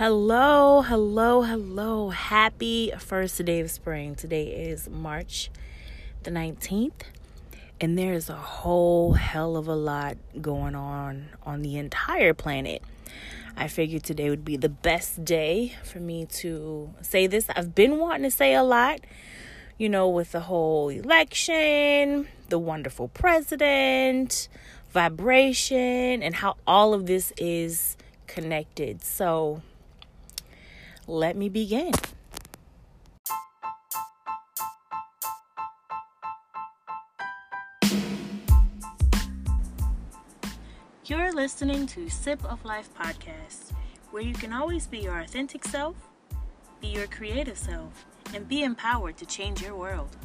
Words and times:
Hello, 0.00 0.80
hello, 0.80 1.42
hello. 1.42 2.08
Happy 2.08 2.90
first 2.98 3.44
day 3.44 3.60
of 3.60 3.70
spring. 3.70 4.14
Today 4.14 4.46
is 4.46 4.88
March 4.88 5.50
the 6.22 6.30
19th, 6.30 7.02
and 7.82 7.98
there's 7.98 8.30
a 8.30 8.34
whole 8.34 9.12
hell 9.12 9.58
of 9.58 9.68
a 9.68 9.74
lot 9.74 10.16
going 10.40 10.74
on 10.74 11.28
on 11.42 11.60
the 11.60 11.76
entire 11.76 12.32
planet. 12.32 12.82
I 13.58 13.68
figured 13.68 14.02
today 14.02 14.30
would 14.30 14.42
be 14.42 14.56
the 14.56 14.70
best 14.70 15.22
day 15.22 15.74
for 15.84 16.00
me 16.00 16.24
to 16.36 16.94
say 17.02 17.26
this. 17.26 17.50
I've 17.54 17.74
been 17.74 17.98
wanting 17.98 18.22
to 18.22 18.34
say 18.34 18.54
a 18.54 18.62
lot, 18.62 19.00
you 19.76 19.90
know, 19.90 20.08
with 20.08 20.32
the 20.32 20.40
whole 20.40 20.88
election, 20.88 22.26
the 22.48 22.58
wonderful 22.58 23.08
president, 23.08 24.48
vibration, 24.94 26.22
and 26.22 26.36
how 26.36 26.56
all 26.66 26.94
of 26.94 27.04
this 27.04 27.34
is 27.36 27.98
connected. 28.26 29.02
So, 29.04 29.60
let 31.06 31.36
me 31.36 31.48
begin. 31.48 31.92
You're 41.06 41.32
listening 41.32 41.86
to 41.88 42.08
Sip 42.08 42.44
of 42.44 42.64
Life 42.64 42.88
podcast, 42.94 43.72
where 44.12 44.22
you 44.22 44.32
can 44.32 44.52
always 44.52 44.86
be 44.86 44.98
your 44.98 45.18
authentic 45.18 45.64
self, 45.64 45.96
be 46.80 46.86
your 46.86 47.08
creative 47.08 47.58
self, 47.58 48.04
and 48.32 48.46
be 48.48 48.62
empowered 48.62 49.16
to 49.16 49.26
change 49.26 49.60
your 49.60 49.74
world. 49.74 50.16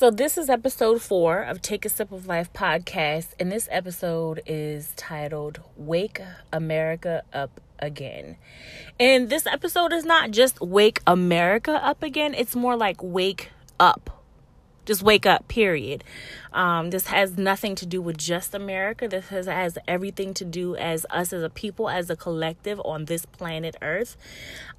So, 0.00 0.10
this 0.10 0.38
is 0.38 0.48
episode 0.48 1.02
four 1.02 1.42
of 1.42 1.60
Take 1.60 1.84
a 1.84 1.90
Sip 1.90 2.10
of 2.10 2.26
Life 2.26 2.50
podcast, 2.54 3.34
and 3.38 3.52
this 3.52 3.68
episode 3.70 4.40
is 4.46 4.94
titled 4.96 5.60
Wake 5.76 6.22
America 6.50 7.22
Up 7.34 7.60
Again. 7.78 8.38
And 8.98 9.28
this 9.28 9.46
episode 9.46 9.92
is 9.92 10.06
not 10.06 10.30
just 10.30 10.58
Wake 10.62 11.02
America 11.06 11.72
Up 11.72 12.02
Again, 12.02 12.32
it's 12.32 12.56
more 12.56 12.78
like 12.78 13.02
Wake 13.02 13.50
Up 13.78 14.19
just 14.90 15.04
wake 15.04 15.24
up, 15.24 15.46
period. 15.46 16.02
Um, 16.52 16.90
this 16.90 17.06
has 17.06 17.38
nothing 17.38 17.76
to 17.76 17.86
do 17.86 18.02
with 18.02 18.18
just 18.18 18.56
America. 18.56 19.06
This 19.06 19.28
has, 19.28 19.46
has 19.46 19.78
everything 19.86 20.34
to 20.34 20.44
do 20.44 20.74
as 20.74 21.06
us 21.10 21.32
as 21.32 21.44
a 21.44 21.48
people, 21.48 21.88
as 21.88 22.10
a 22.10 22.16
collective 22.16 22.80
on 22.84 23.04
this 23.04 23.24
planet 23.24 23.76
Earth. 23.82 24.16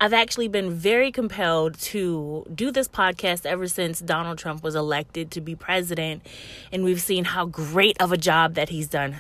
I've 0.02 0.12
actually 0.12 0.50
been 0.50 0.72
very 0.72 1.14
compelled 1.14 1.80
to 1.80 2.46
do 2.54 2.72
this 2.72 2.90
podcast 2.90 3.46
ever 3.46 3.70
since 3.70 4.02
Donald 4.02 4.38
Trump 4.38 4.64
was 4.64 4.76
elected 4.76 5.32
to 5.32 5.40
be 5.40 5.56
president. 5.56 6.28
And 6.74 6.84
we've 6.84 7.02
seen 7.02 7.24
how 7.24 7.46
great 7.46 7.96
of 8.02 8.12
a 8.12 8.18
job 8.18 8.56
that 8.56 8.68
he's 8.68 8.90
done, 8.90 9.16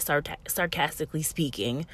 sarcastically 0.45 1.23
speaking, 1.23 1.85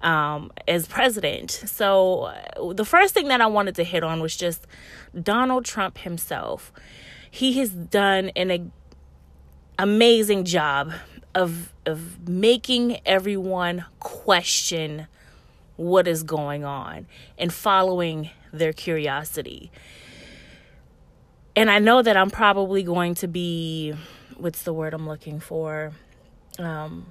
um, 0.00 0.52
as 0.68 0.86
president. 0.86 1.50
So 1.50 2.32
the 2.72 2.84
first 2.84 3.14
thing 3.14 3.26
that 3.26 3.40
I 3.40 3.46
wanted 3.46 3.74
to 3.74 3.82
hit 3.82 4.04
on 4.04 4.20
was 4.20 4.36
just 4.36 4.64
Donald 5.20 5.64
Trump 5.64 5.98
himself 5.98 6.72
he 7.34 7.58
has 7.58 7.70
done 7.70 8.30
an 8.36 8.50
a, 8.52 8.64
amazing 9.76 10.44
job 10.44 10.92
of 11.34 11.72
of 11.84 12.28
making 12.28 13.00
everyone 13.04 13.84
question 13.98 15.08
what 15.74 16.06
is 16.06 16.22
going 16.22 16.64
on 16.64 17.08
and 17.36 17.52
following 17.52 18.30
their 18.52 18.72
curiosity. 18.72 19.72
And 21.56 21.68
I 21.72 21.80
know 21.80 22.02
that 22.02 22.16
I'm 22.16 22.30
probably 22.30 22.84
going 22.84 23.16
to 23.16 23.26
be 23.26 23.94
what's 24.36 24.62
the 24.62 24.72
word 24.72 24.94
I'm 24.94 25.08
looking 25.08 25.40
for? 25.40 25.90
Um 26.60 27.06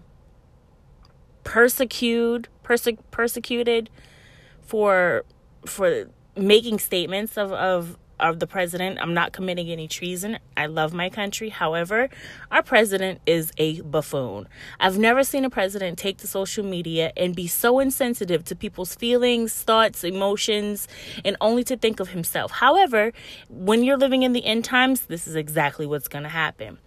persecuted 1.43 2.47
perse- 2.63 2.87
persecuted 3.11 3.89
for 4.61 5.25
for 5.65 6.05
making 6.37 6.79
statements 6.79 7.37
of, 7.37 7.51
of 7.51 7.97
of 8.23 8.39
the 8.39 8.47
president. 8.47 8.97
I'm 9.01 9.13
not 9.13 9.33
committing 9.33 9.69
any 9.69 9.87
treason. 9.87 10.39
I 10.55 10.67
love 10.67 10.93
my 10.93 11.09
country. 11.09 11.49
However, 11.49 12.09
our 12.49 12.63
president 12.63 13.19
is 13.25 13.51
a 13.57 13.81
buffoon. 13.81 14.47
I've 14.79 14.97
never 14.97 15.23
seen 15.23 15.43
a 15.43 15.49
president 15.49 15.99
take 15.99 16.17
to 16.19 16.27
social 16.27 16.63
media 16.63 17.11
and 17.17 17.35
be 17.35 17.47
so 17.47 17.79
insensitive 17.79 18.45
to 18.45 18.55
people's 18.55 18.95
feelings, 18.95 19.53
thoughts, 19.53 20.03
emotions, 20.05 20.87
and 21.25 21.35
only 21.41 21.65
to 21.65 21.75
think 21.75 21.99
of 21.99 22.09
himself. 22.09 22.51
However, 22.51 23.11
when 23.49 23.83
you're 23.83 23.97
living 23.97 24.23
in 24.23 24.31
the 24.31 24.45
end 24.45 24.63
times, 24.63 25.01
this 25.07 25.27
is 25.27 25.35
exactly 25.35 25.85
what's 25.85 26.07
going 26.07 26.23
to 26.23 26.29
happen. 26.29 26.77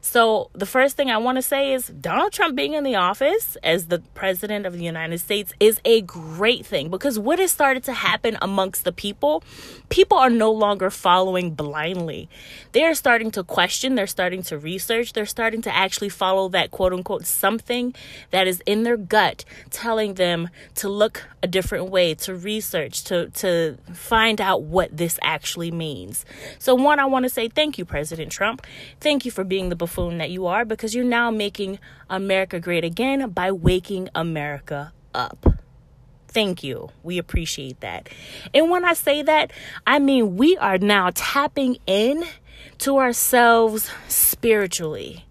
So, 0.00 0.50
the 0.54 0.66
first 0.66 0.96
thing 0.96 1.10
I 1.10 1.18
want 1.18 1.36
to 1.36 1.42
say 1.42 1.74
is 1.74 1.88
Donald 1.88 2.32
Trump 2.32 2.56
being 2.56 2.72
in 2.72 2.84
the 2.84 2.94
office 2.94 3.56
as 3.62 3.88
the 3.88 3.98
president 4.14 4.64
of 4.64 4.72
the 4.72 4.84
United 4.84 5.18
States 5.18 5.52
is 5.60 5.80
a 5.84 6.00
great 6.02 6.64
thing 6.64 6.88
because 6.88 7.18
what 7.18 7.38
has 7.38 7.50
started 7.50 7.84
to 7.84 7.92
happen 7.92 8.38
amongst 8.40 8.84
the 8.84 8.92
people, 8.92 9.42
people 9.88 10.16
are 10.16 10.30
no 10.30 10.50
longer 10.52 10.85
following 10.90 11.54
blindly. 11.54 12.28
They're 12.72 12.94
starting 12.94 13.30
to 13.32 13.44
question, 13.44 13.94
they're 13.94 14.06
starting 14.06 14.42
to 14.44 14.58
research, 14.58 15.12
they're 15.12 15.26
starting 15.26 15.62
to 15.62 15.74
actually 15.74 16.08
follow 16.08 16.48
that 16.50 16.70
quote 16.70 16.92
unquote 16.92 17.26
something 17.26 17.94
that 18.30 18.46
is 18.46 18.62
in 18.66 18.82
their 18.82 18.96
gut 18.96 19.44
telling 19.70 20.14
them 20.14 20.48
to 20.76 20.88
look 20.88 21.24
a 21.42 21.46
different 21.46 21.90
way, 21.90 22.14
to 22.14 22.34
research, 22.34 23.04
to 23.04 23.30
to 23.30 23.78
find 23.92 24.40
out 24.40 24.62
what 24.62 24.96
this 24.96 25.18
actually 25.22 25.70
means. 25.70 26.24
So 26.58 26.74
one 26.74 27.00
I 27.00 27.06
want 27.06 27.24
to 27.24 27.30
say 27.30 27.48
thank 27.48 27.78
you 27.78 27.84
President 27.84 28.30
Trump. 28.30 28.66
Thank 29.00 29.24
you 29.24 29.30
for 29.30 29.44
being 29.44 29.68
the 29.68 29.76
buffoon 29.76 30.18
that 30.18 30.30
you 30.30 30.46
are 30.46 30.64
because 30.64 30.94
you're 30.94 31.04
now 31.04 31.30
making 31.30 31.78
America 32.10 32.60
great 32.60 32.84
again 32.84 33.30
by 33.30 33.52
waking 33.52 34.08
America 34.14 34.92
up. 35.14 35.55
Thank 36.36 36.62
you. 36.62 36.90
We 37.02 37.16
appreciate 37.16 37.80
that. 37.80 38.10
And 38.52 38.70
when 38.70 38.84
I 38.84 38.92
say 38.92 39.22
that, 39.22 39.52
I 39.86 39.98
mean 39.98 40.36
we 40.36 40.58
are 40.58 40.76
now 40.76 41.10
tapping 41.14 41.78
in 41.86 42.24
to 42.80 42.98
ourselves 42.98 43.90
spiritually 44.06 45.25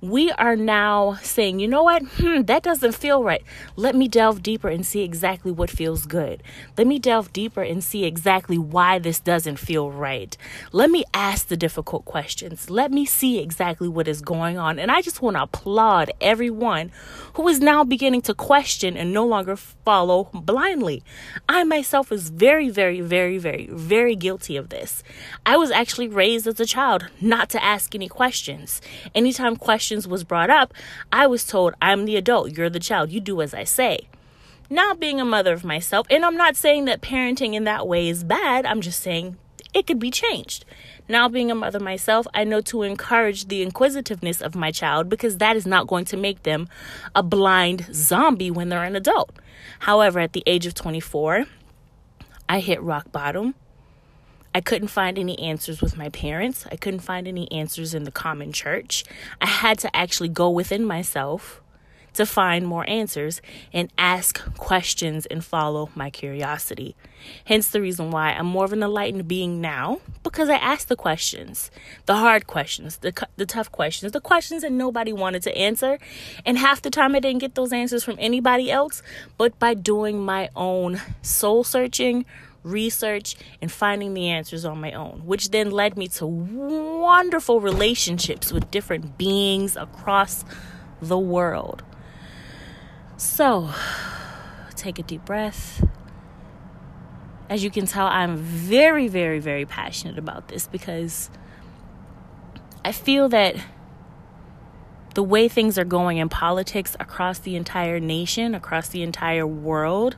we 0.00 0.30
are 0.32 0.54
now 0.54 1.18
saying, 1.22 1.58
you 1.58 1.66
know 1.66 1.82
what? 1.82 2.02
Hmm, 2.02 2.42
that 2.42 2.62
doesn't 2.62 2.94
feel 2.94 3.24
right. 3.24 3.42
Let 3.74 3.96
me 3.96 4.06
delve 4.06 4.42
deeper 4.42 4.68
and 4.68 4.86
see 4.86 5.02
exactly 5.02 5.50
what 5.50 5.70
feels 5.70 6.06
good. 6.06 6.42
Let 6.76 6.86
me 6.86 7.00
delve 7.00 7.32
deeper 7.32 7.62
and 7.62 7.82
see 7.82 8.04
exactly 8.04 8.58
why 8.58 9.00
this 9.00 9.18
doesn't 9.18 9.58
feel 9.58 9.90
right. 9.90 10.36
Let 10.70 10.90
me 10.90 11.04
ask 11.12 11.48
the 11.48 11.56
difficult 11.56 12.04
questions. 12.04 12.70
Let 12.70 12.92
me 12.92 13.06
see 13.06 13.40
exactly 13.40 13.88
what 13.88 14.06
is 14.06 14.20
going 14.20 14.56
on. 14.56 14.78
And 14.78 14.92
I 14.92 15.02
just 15.02 15.20
want 15.20 15.36
to 15.36 15.42
applaud 15.42 16.12
everyone 16.20 16.92
who 17.34 17.48
is 17.48 17.58
now 17.58 17.82
beginning 17.82 18.22
to 18.22 18.34
question 18.34 18.96
and 18.96 19.12
no 19.12 19.26
longer 19.26 19.56
follow 19.56 20.30
blindly. 20.32 21.02
I 21.48 21.64
myself 21.64 22.10
was 22.10 22.30
very, 22.30 22.68
very, 22.68 23.00
very, 23.00 23.38
very, 23.38 23.68
very 23.72 24.14
guilty 24.14 24.56
of 24.56 24.68
this. 24.68 25.02
I 25.44 25.56
was 25.56 25.72
actually 25.72 26.08
raised 26.08 26.46
as 26.46 26.60
a 26.60 26.66
child 26.66 27.06
not 27.20 27.48
to 27.50 27.64
ask 27.64 27.94
any 27.96 28.08
questions. 28.08 28.80
Anytime 29.12 29.56
questions 29.56 29.87
questions 29.88 30.06
was 30.06 30.22
brought 30.22 30.50
up, 30.50 30.74
I 31.10 31.26
was 31.26 31.46
told, 31.46 31.72
I'm 31.80 32.04
the 32.04 32.16
adult, 32.16 32.54
you're 32.54 32.68
the 32.68 32.78
child, 32.78 33.10
you 33.10 33.20
do 33.20 33.40
as 33.40 33.54
I 33.54 33.64
say. 33.64 34.08
Now, 34.68 34.92
being 34.92 35.18
a 35.18 35.24
mother 35.24 35.54
of 35.54 35.64
myself, 35.64 36.06
and 36.10 36.26
I'm 36.26 36.36
not 36.36 36.56
saying 36.56 36.84
that 36.84 37.00
parenting 37.00 37.54
in 37.54 37.64
that 37.64 37.88
way 37.88 38.06
is 38.06 38.22
bad, 38.22 38.66
I'm 38.66 38.82
just 38.82 39.00
saying 39.00 39.38
it 39.72 39.86
could 39.86 39.98
be 39.98 40.10
changed. 40.10 40.66
Now, 41.08 41.26
being 41.26 41.50
a 41.50 41.54
mother 41.54 41.80
myself, 41.80 42.26
I 42.34 42.44
know 42.44 42.60
to 42.62 42.82
encourage 42.82 43.48
the 43.48 43.62
inquisitiveness 43.62 44.42
of 44.42 44.54
my 44.54 44.70
child 44.70 45.08
because 45.08 45.38
that 45.38 45.56
is 45.56 45.66
not 45.66 45.86
going 45.86 46.04
to 46.06 46.18
make 46.18 46.42
them 46.42 46.68
a 47.14 47.22
blind 47.22 47.88
zombie 47.94 48.50
when 48.50 48.68
they're 48.68 48.84
an 48.84 48.94
adult. 48.94 49.30
However, 49.78 50.20
at 50.20 50.34
the 50.34 50.42
age 50.46 50.66
of 50.66 50.74
24, 50.74 51.46
I 52.46 52.60
hit 52.60 52.82
rock 52.82 53.10
bottom. 53.10 53.54
I 54.58 54.60
couldn't 54.60 54.88
find 54.88 55.20
any 55.20 55.38
answers 55.38 55.80
with 55.80 55.96
my 55.96 56.08
parents. 56.08 56.66
I 56.72 56.74
couldn't 56.74 56.98
find 56.98 57.28
any 57.28 57.48
answers 57.52 57.94
in 57.94 58.02
the 58.02 58.10
common 58.10 58.50
church. 58.50 59.04
I 59.40 59.46
had 59.46 59.78
to 59.78 59.96
actually 59.96 60.30
go 60.30 60.50
within 60.50 60.84
myself 60.84 61.62
to 62.14 62.26
find 62.26 62.66
more 62.66 62.84
answers 62.90 63.40
and 63.72 63.88
ask 63.96 64.42
questions 64.56 65.26
and 65.26 65.44
follow 65.44 65.90
my 65.94 66.10
curiosity. 66.10 66.96
Hence 67.44 67.70
the 67.70 67.80
reason 67.80 68.10
why 68.10 68.32
I'm 68.32 68.46
more 68.46 68.64
of 68.64 68.72
an 68.72 68.82
enlightened 68.82 69.28
being 69.28 69.60
now 69.60 70.00
because 70.24 70.48
I 70.48 70.56
asked 70.56 70.88
the 70.88 70.96
questions, 70.96 71.70
the 72.06 72.16
hard 72.16 72.48
questions, 72.48 72.96
the 72.96 73.12
the 73.36 73.46
tough 73.46 73.70
questions, 73.70 74.10
the 74.10 74.20
questions 74.20 74.62
that 74.62 74.72
nobody 74.72 75.12
wanted 75.12 75.44
to 75.44 75.56
answer, 75.56 76.00
and 76.44 76.58
half 76.58 76.82
the 76.82 76.90
time 76.90 77.14
I 77.14 77.20
didn't 77.20 77.42
get 77.42 77.54
those 77.54 77.72
answers 77.72 78.02
from 78.02 78.16
anybody 78.18 78.72
else, 78.72 79.02
but 79.36 79.56
by 79.60 79.74
doing 79.74 80.18
my 80.18 80.50
own 80.56 81.00
soul 81.22 81.62
searching, 81.62 82.24
research, 82.62 83.36
and 83.62 83.70
finding 83.70 84.14
the 84.14 84.28
answers 84.28 84.64
on 84.64 84.80
my 84.80 84.92
own, 84.92 85.22
which 85.24 85.50
then 85.50 85.70
led 85.70 85.96
me 85.96 86.08
to 86.08 86.26
wonderful 86.26 87.60
relationships 87.60 88.52
with 88.52 88.70
different 88.70 89.16
beings 89.18 89.76
across 89.76 90.44
the 91.00 91.18
world. 91.18 91.82
So, 93.16 93.70
take 94.76 94.98
a 94.98 95.02
deep 95.02 95.24
breath. 95.24 95.84
As 97.50 97.64
you 97.64 97.70
can 97.70 97.86
tell, 97.86 98.06
I'm 98.06 98.36
very, 98.36 99.08
very, 99.08 99.38
very 99.38 99.64
passionate 99.64 100.18
about 100.18 100.48
this 100.48 100.66
because 100.66 101.30
I 102.84 102.92
feel 102.92 103.28
that 103.30 103.56
the 105.14 105.22
way 105.22 105.48
things 105.48 105.78
are 105.78 105.84
going 105.84 106.18
in 106.18 106.28
politics 106.28 106.96
across 107.00 107.38
the 107.38 107.56
entire 107.56 107.98
nation, 107.98 108.54
across 108.54 108.88
the 108.88 109.02
entire 109.02 109.46
world, 109.46 110.16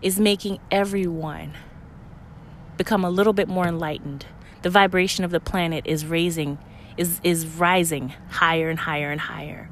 is 0.00 0.18
making 0.18 0.58
everyone 0.70 1.54
become 2.80 3.04
a 3.04 3.10
little 3.10 3.34
bit 3.34 3.46
more 3.46 3.66
enlightened. 3.66 4.24
The 4.62 4.70
vibration 4.70 5.22
of 5.22 5.30
the 5.30 5.38
planet 5.38 5.86
is 5.86 6.06
raising, 6.06 6.56
is, 6.96 7.20
is 7.22 7.46
rising 7.46 8.14
higher 8.30 8.70
and 8.70 8.78
higher 8.78 9.10
and 9.10 9.20
higher. 9.20 9.68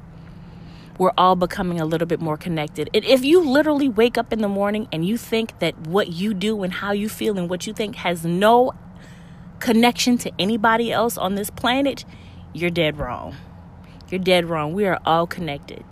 We're 0.99 1.13
all 1.17 1.35
becoming 1.35 1.81
a 1.81 1.85
little 1.85 2.05
bit 2.05 2.21
more 2.21 2.37
connected. 2.37 2.87
And 2.93 3.03
if 3.03 3.25
you 3.25 3.41
literally 3.41 3.89
wake 3.89 4.19
up 4.19 4.31
in 4.31 4.41
the 4.41 4.47
morning 4.47 4.87
and 4.91 5.03
you 5.03 5.17
think 5.17 5.57
that 5.57 5.75
what 5.87 6.09
you 6.09 6.35
do 6.35 6.61
and 6.61 6.71
how 6.71 6.91
you 6.91 7.09
feel 7.09 7.39
and 7.39 7.49
what 7.49 7.65
you 7.65 7.73
think 7.73 7.95
has 7.95 8.23
no 8.23 8.73
connection 9.59 10.19
to 10.19 10.31
anybody 10.37 10.91
else 10.91 11.17
on 11.17 11.33
this 11.33 11.49
planet, 11.49 12.05
you're 12.53 12.69
dead 12.69 12.99
wrong. 12.99 13.35
You're 14.11 14.19
dead 14.19 14.45
wrong. 14.45 14.73
We 14.73 14.85
are 14.85 14.99
all 15.03 15.25
connected. 15.25 15.83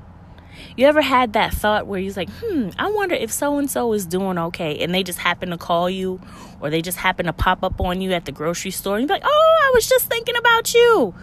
You 0.76 0.86
ever 0.86 1.02
had 1.02 1.34
that 1.34 1.54
thought 1.54 1.88
where 1.88 2.00
you're 2.00 2.14
like, 2.14 2.30
hmm, 2.30 2.70
I 2.78 2.92
wonder 2.92 3.16
if 3.16 3.32
so 3.32 3.58
and 3.58 3.70
so 3.70 3.94
is 3.94 4.06
doing 4.06 4.38
okay, 4.38 4.78
and 4.80 4.94
they 4.94 5.04
just 5.04 5.20
happen 5.20 5.50
to 5.50 5.58
call 5.58 5.90
you 5.90 6.22
or 6.60 6.70
they 6.70 6.82
just 6.82 6.98
happen 6.98 7.28
to 7.28 7.34
pop 7.34 7.64
up 7.64 7.80
on 7.80 8.02
you 8.02 8.12
at 8.12 8.26
the 8.26 8.32
grocery 8.32 8.72
store, 8.72 8.98
and 8.98 9.08
you're 9.08 9.16
like, 9.16 9.26
oh, 9.26 9.58
I 9.64 9.72
was 9.74 9.88
just 9.88 10.08
thinking 10.08 10.36
about 10.36 10.74
you. 10.74 11.14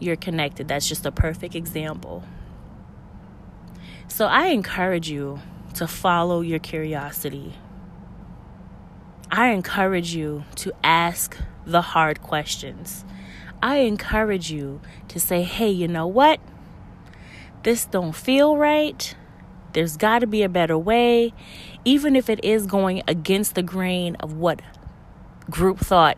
You're 0.00 0.16
connected. 0.16 0.68
That's 0.68 0.88
just 0.88 1.04
a 1.04 1.12
perfect 1.12 1.54
example. 1.54 2.22
So 4.06 4.26
I 4.26 4.46
encourage 4.46 5.10
you 5.10 5.40
to 5.74 5.86
follow 5.86 6.40
your 6.40 6.58
curiosity. 6.58 7.54
I 9.30 9.48
encourage 9.48 10.14
you 10.14 10.44
to 10.56 10.72
ask 10.82 11.36
the 11.66 11.82
hard 11.82 12.22
questions. 12.22 13.04
I 13.62 13.78
encourage 13.78 14.50
you 14.50 14.80
to 15.08 15.20
say, 15.20 15.42
hey, 15.42 15.70
you 15.70 15.88
know 15.88 16.06
what? 16.06 16.40
This 17.62 17.84
don't 17.86 18.14
feel 18.14 18.56
right. 18.56 19.14
There's 19.72 19.96
got 19.96 20.20
to 20.20 20.26
be 20.26 20.42
a 20.42 20.48
better 20.48 20.78
way, 20.78 21.34
even 21.84 22.16
if 22.16 22.30
it 22.30 22.42
is 22.44 22.66
going 22.66 23.02
against 23.06 23.54
the 23.54 23.62
grain 23.62 24.16
of 24.16 24.32
what 24.32 24.62
group 25.50 25.78
thought 25.78 26.16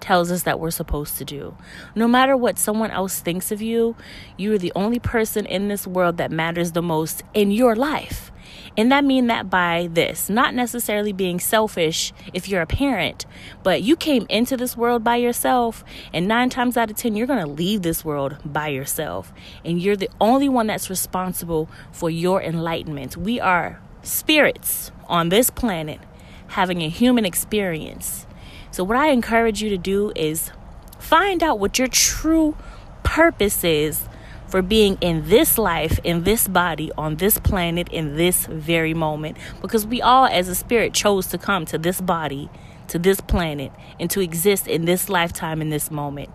tells 0.00 0.30
us 0.30 0.44
that 0.44 0.60
we're 0.60 0.70
supposed 0.70 1.18
to 1.18 1.24
do. 1.24 1.56
No 1.94 2.06
matter 2.06 2.36
what 2.36 2.58
someone 2.58 2.90
else 2.90 3.18
thinks 3.20 3.50
of 3.50 3.60
you, 3.60 3.96
you're 4.36 4.58
the 4.58 4.72
only 4.76 4.98
person 4.98 5.44
in 5.46 5.68
this 5.68 5.86
world 5.86 6.16
that 6.18 6.30
matters 6.30 6.72
the 6.72 6.82
most 6.82 7.22
in 7.34 7.50
your 7.50 7.74
life. 7.74 8.30
And 8.76 8.92
that 8.92 9.04
mean 9.04 9.26
that 9.28 9.48
by 9.48 9.88
this, 9.90 10.28
not 10.28 10.54
necessarily 10.54 11.12
being 11.12 11.40
selfish 11.40 12.12
if 12.34 12.48
you're 12.48 12.60
a 12.60 12.66
parent, 12.66 13.24
but 13.62 13.82
you 13.82 13.96
came 13.96 14.26
into 14.28 14.56
this 14.56 14.76
world 14.76 15.02
by 15.02 15.16
yourself, 15.16 15.82
and 16.12 16.28
nine 16.28 16.50
times 16.50 16.76
out 16.76 16.90
of 16.90 16.96
ten, 16.96 17.16
you're 17.16 17.26
gonna 17.26 17.46
leave 17.46 17.82
this 17.82 18.04
world 18.04 18.36
by 18.44 18.68
yourself. 18.68 19.32
And 19.64 19.80
you're 19.80 19.96
the 19.96 20.10
only 20.20 20.48
one 20.48 20.66
that's 20.66 20.90
responsible 20.90 21.70
for 21.90 22.10
your 22.10 22.42
enlightenment. 22.42 23.16
We 23.16 23.40
are 23.40 23.80
spirits 24.02 24.90
on 25.08 25.30
this 25.30 25.50
planet 25.50 26.00
having 26.48 26.82
a 26.82 26.88
human 26.88 27.24
experience. 27.24 28.26
So, 28.70 28.84
what 28.84 28.96
I 28.96 29.08
encourage 29.08 29.62
you 29.62 29.70
to 29.70 29.78
do 29.78 30.12
is 30.14 30.50
find 30.98 31.42
out 31.42 31.58
what 31.58 31.78
your 31.78 31.88
true 31.88 32.56
purpose 33.02 33.64
is 33.64 34.08
for 34.48 34.62
being 34.62 34.96
in 35.00 35.28
this 35.28 35.58
life, 35.58 35.98
in 36.04 36.24
this 36.24 36.48
body, 36.48 36.90
on 36.96 37.16
this 37.16 37.38
planet, 37.38 37.88
in 37.88 38.16
this 38.16 38.46
very 38.46 38.94
moment. 38.94 39.36
Because 39.60 39.86
we 39.86 40.00
all, 40.00 40.26
as 40.26 40.48
a 40.48 40.54
spirit, 40.54 40.94
chose 40.94 41.26
to 41.28 41.38
come 41.38 41.64
to 41.66 41.78
this 41.78 42.00
body, 42.00 42.48
to 42.88 42.98
this 42.98 43.20
planet, 43.20 43.72
and 43.98 44.10
to 44.10 44.20
exist 44.20 44.68
in 44.68 44.84
this 44.84 45.08
lifetime, 45.08 45.60
in 45.60 45.70
this 45.70 45.90
moment. 45.90 46.30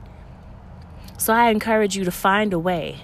So 1.17 1.33
I 1.33 1.49
encourage 1.49 1.95
you 1.95 2.03
to 2.03 2.11
find 2.11 2.51
a 2.53 2.59
way 2.59 3.01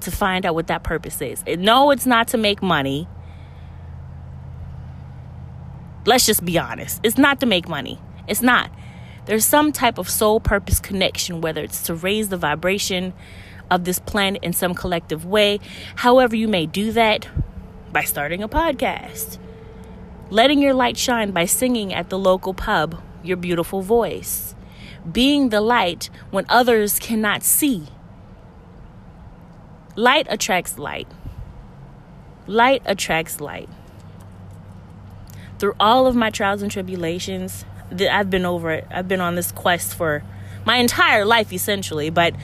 to 0.00 0.10
find 0.10 0.46
out 0.46 0.54
what 0.54 0.66
that 0.68 0.82
purpose 0.82 1.20
is. 1.20 1.44
No, 1.46 1.90
it's 1.90 2.06
not 2.06 2.28
to 2.28 2.38
make 2.38 2.62
money. 2.62 3.08
Let's 6.06 6.26
just 6.26 6.44
be 6.44 6.58
honest. 6.58 7.00
It's 7.02 7.18
not 7.18 7.40
to 7.40 7.46
make 7.46 7.68
money. 7.68 8.00
It's 8.26 8.42
not. 8.42 8.70
There's 9.26 9.44
some 9.44 9.72
type 9.72 9.98
of 9.98 10.08
soul 10.08 10.40
purpose 10.40 10.80
connection, 10.80 11.40
whether 11.40 11.62
it's 11.62 11.82
to 11.82 11.94
raise 11.94 12.28
the 12.28 12.36
vibration 12.36 13.12
of 13.70 13.84
this 13.84 13.98
planet 13.98 14.42
in 14.42 14.52
some 14.52 14.74
collective 14.74 15.24
way. 15.24 15.60
However, 15.96 16.36
you 16.36 16.48
may 16.48 16.66
do 16.66 16.92
that 16.92 17.28
by 17.92 18.02
starting 18.02 18.42
a 18.42 18.48
podcast, 18.48 19.38
letting 20.30 20.60
your 20.60 20.74
light 20.74 20.96
shine 20.96 21.30
by 21.30 21.44
singing 21.44 21.92
at 21.92 22.10
the 22.10 22.18
local 22.18 22.54
pub 22.54 23.02
your 23.22 23.36
beautiful 23.36 23.82
voice, 23.82 24.54
being 25.10 25.48
the 25.48 25.60
light 25.60 26.10
when 26.30 26.44
others 26.48 26.98
cannot 26.98 27.42
see. 27.42 27.86
Light 29.96 30.26
attracts 30.30 30.78
light. 30.78 31.08
Light 32.46 32.82
attracts 32.84 33.40
light. 33.40 33.68
Through 35.58 35.74
all 35.80 36.06
of 36.06 36.14
my 36.14 36.30
trials 36.30 36.62
and 36.62 36.70
tribulations, 36.70 37.64
that 37.90 38.14
I've 38.14 38.30
been 38.30 38.44
over 38.44 38.70
it. 38.70 38.86
I've 38.90 39.08
been 39.08 39.20
on 39.20 39.34
this 39.34 39.52
quest 39.52 39.94
for 39.94 40.22
my 40.64 40.76
entire 40.76 41.24
life, 41.24 41.52
essentially, 41.52 42.10
but 42.10 42.34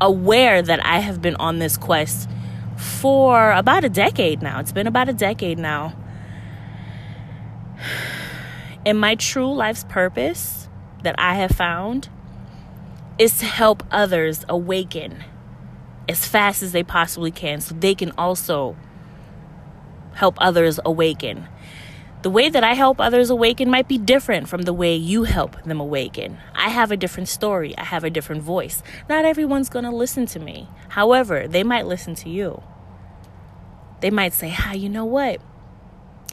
aware 0.00 0.62
that 0.62 0.84
I 0.84 0.98
have 0.98 1.22
been 1.22 1.36
on 1.36 1.58
this 1.58 1.76
quest 1.76 2.28
for 2.76 3.52
about 3.52 3.84
a 3.84 3.88
decade 3.88 4.42
now. 4.42 4.60
It's 4.60 4.72
been 4.72 4.86
about 4.86 5.08
a 5.08 5.14
decade 5.14 5.58
now. 5.58 5.94
And 8.84 9.00
my 9.00 9.16
true 9.16 9.52
life's 9.52 9.82
purpose 9.82 10.68
that 11.02 11.16
I 11.18 11.34
have 11.34 11.50
found 11.50 12.08
is 13.18 13.38
to 13.38 13.44
help 13.44 13.82
others 13.90 14.44
awaken 14.48 15.24
as 16.08 16.24
fast 16.24 16.62
as 16.62 16.70
they 16.70 16.84
possibly 16.84 17.32
can 17.32 17.60
so 17.60 17.74
they 17.74 17.96
can 17.96 18.12
also 18.16 18.76
help 20.14 20.36
others 20.38 20.78
awaken. 20.84 21.48
The 22.26 22.30
way 22.30 22.48
that 22.48 22.64
I 22.64 22.74
help 22.74 23.00
others 23.00 23.30
awaken 23.30 23.70
might 23.70 23.86
be 23.86 23.98
different 23.98 24.48
from 24.48 24.62
the 24.62 24.72
way 24.72 24.96
you 24.96 25.22
help 25.22 25.62
them 25.62 25.78
awaken. 25.78 26.38
I 26.56 26.70
have 26.70 26.90
a 26.90 26.96
different 26.96 27.28
story, 27.28 27.72
I 27.78 27.84
have 27.84 28.02
a 28.02 28.10
different 28.10 28.42
voice. 28.42 28.82
Not 29.08 29.24
everyone's 29.24 29.68
going 29.68 29.84
to 29.84 29.92
listen 29.92 30.26
to 30.26 30.40
me. 30.40 30.68
However, 30.88 31.46
they 31.46 31.62
might 31.62 31.86
listen 31.86 32.16
to 32.16 32.28
you. 32.28 32.64
They 34.00 34.10
might 34.10 34.32
say, 34.32 34.48
"Hi, 34.48 34.74
you 34.74 34.88
know 34.88 35.04
what? 35.04 35.40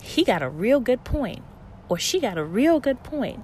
He 0.01 0.23
got 0.23 0.41
a 0.41 0.49
real 0.49 0.79
good 0.79 1.03
point." 1.03 1.43
Or 1.89 1.99
she 1.99 2.19
got 2.19 2.39
a 2.39 2.43
real 2.43 2.79
good 2.79 3.03
point. 3.03 3.43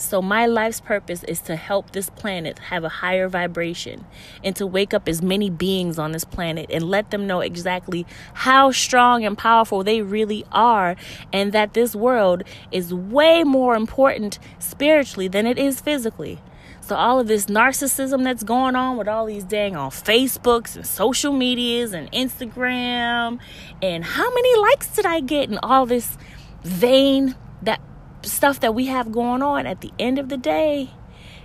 So, 0.00 0.22
my 0.22 0.46
life's 0.46 0.80
purpose 0.80 1.24
is 1.24 1.40
to 1.42 1.56
help 1.56 1.90
this 1.90 2.08
planet 2.08 2.60
have 2.60 2.84
a 2.84 2.88
higher 2.88 3.28
vibration 3.28 4.04
and 4.44 4.54
to 4.54 4.64
wake 4.64 4.94
up 4.94 5.08
as 5.08 5.20
many 5.22 5.50
beings 5.50 5.98
on 5.98 6.12
this 6.12 6.24
planet 6.24 6.70
and 6.70 6.84
let 6.84 7.10
them 7.10 7.26
know 7.26 7.40
exactly 7.40 8.06
how 8.32 8.70
strong 8.70 9.24
and 9.24 9.36
powerful 9.36 9.82
they 9.82 10.00
really 10.00 10.44
are, 10.52 10.94
and 11.32 11.52
that 11.52 11.74
this 11.74 11.96
world 11.96 12.44
is 12.70 12.94
way 12.94 13.42
more 13.42 13.74
important 13.74 14.38
spiritually 14.60 15.26
than 15.26 15.48
it 15.48 15.58
is 15.58 15.80
physically. 15.80 16.38
So, 16.80 16.94
all 16.94 17.18
of 17.18 17.26
this 17.26 17.46
narcissism 17.46 18.22
that's 18.22 18.44
going 18.44 18.76
on 18.76 18.96
with 18.98 19.08
all 19.08 19.26
these 19.26 19.42
dang 19.42 19.74
on 19.74 19.90
Facebooks 19.90 20.76
and 20.76 20.86
social 20.86 21.32
medias 21.32 21.92
and 21.92 22.10
Instagram, 22.12 23.40
and 23.82 24.04
how 24.04 24.32
many 24.32 24.60
likes 24.60 24.86
did 24.94 25.06
I 25.06 25.18
get, 25.18 25.48
and 25.48 25.58
all 25.60 25.86
this 25.86 26.16
vain 26.62 27.34
that 27.62 27.80
stuff 28.28 28.60
that 28.60 28.74
we 28.74 28.86
have 28.86 29.12
going 29.12 29.42
on, 29.42 29.66
at 29.66 29.80
the 29.80 29.92
end 29.98 30.18
of 30.18 30.28
the 30.28 30.36
day, 30.36 30.90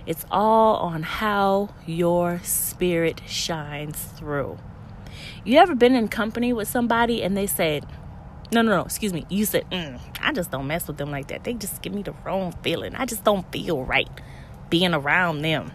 it's 0.06 0.24
all 0.30 0.76
on 0.76 1.02
how 1.02 1.70
your 1.86 2.40
spirit 2.42 3.22
shines 3.26 4.04
through. 4.16 4.58
You 5.44 5.58
ever 5.58 5.74
been 5.74 5.94
in 5.94 6.08
company 6.08 6.52
with 6.52 6.68
somebody 6.68 7.22
and 7.22 7.36
they 7.36 7.46
said, 7.46 7.86
no, 8.52 8.62
no, 8.62 8.76
no, 8.76 8.82
excuse 8.84 9.12
me. 9.12 9.26
You 9.28 9.44
said, 9.44 9.68
mm, 9.70 10.00
I 10.20 10.32
just 10.32 10.50
don't 10.50 10.66
mess 10.66 10.86
with 10.86 10.96
them 10.96 11.10
like 11.10 11.28
that. 11.28 11.44
They 11.44 11.54
just 11.54 11.82
give 11.82 11.92
me 11.94 12.02
the 12.02 12.14
wrong 12.24 12.52
feeling. 12.62 12.94
I 12.94 13.06
just 13.06 13.24
don't 13.24 13.50
feel 13.50 13.82
right 13.84 14.08
being 14.70 14.94
around 14.94 15.42
them. 15.42 15.72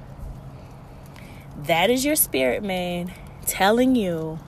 That 1.64 1.90
is 1.90 2.06
your 2.06 2.16
spirit 2.16 2.64
man 2.64 3.12
telling 3.46 3.96
you 3.96 4.40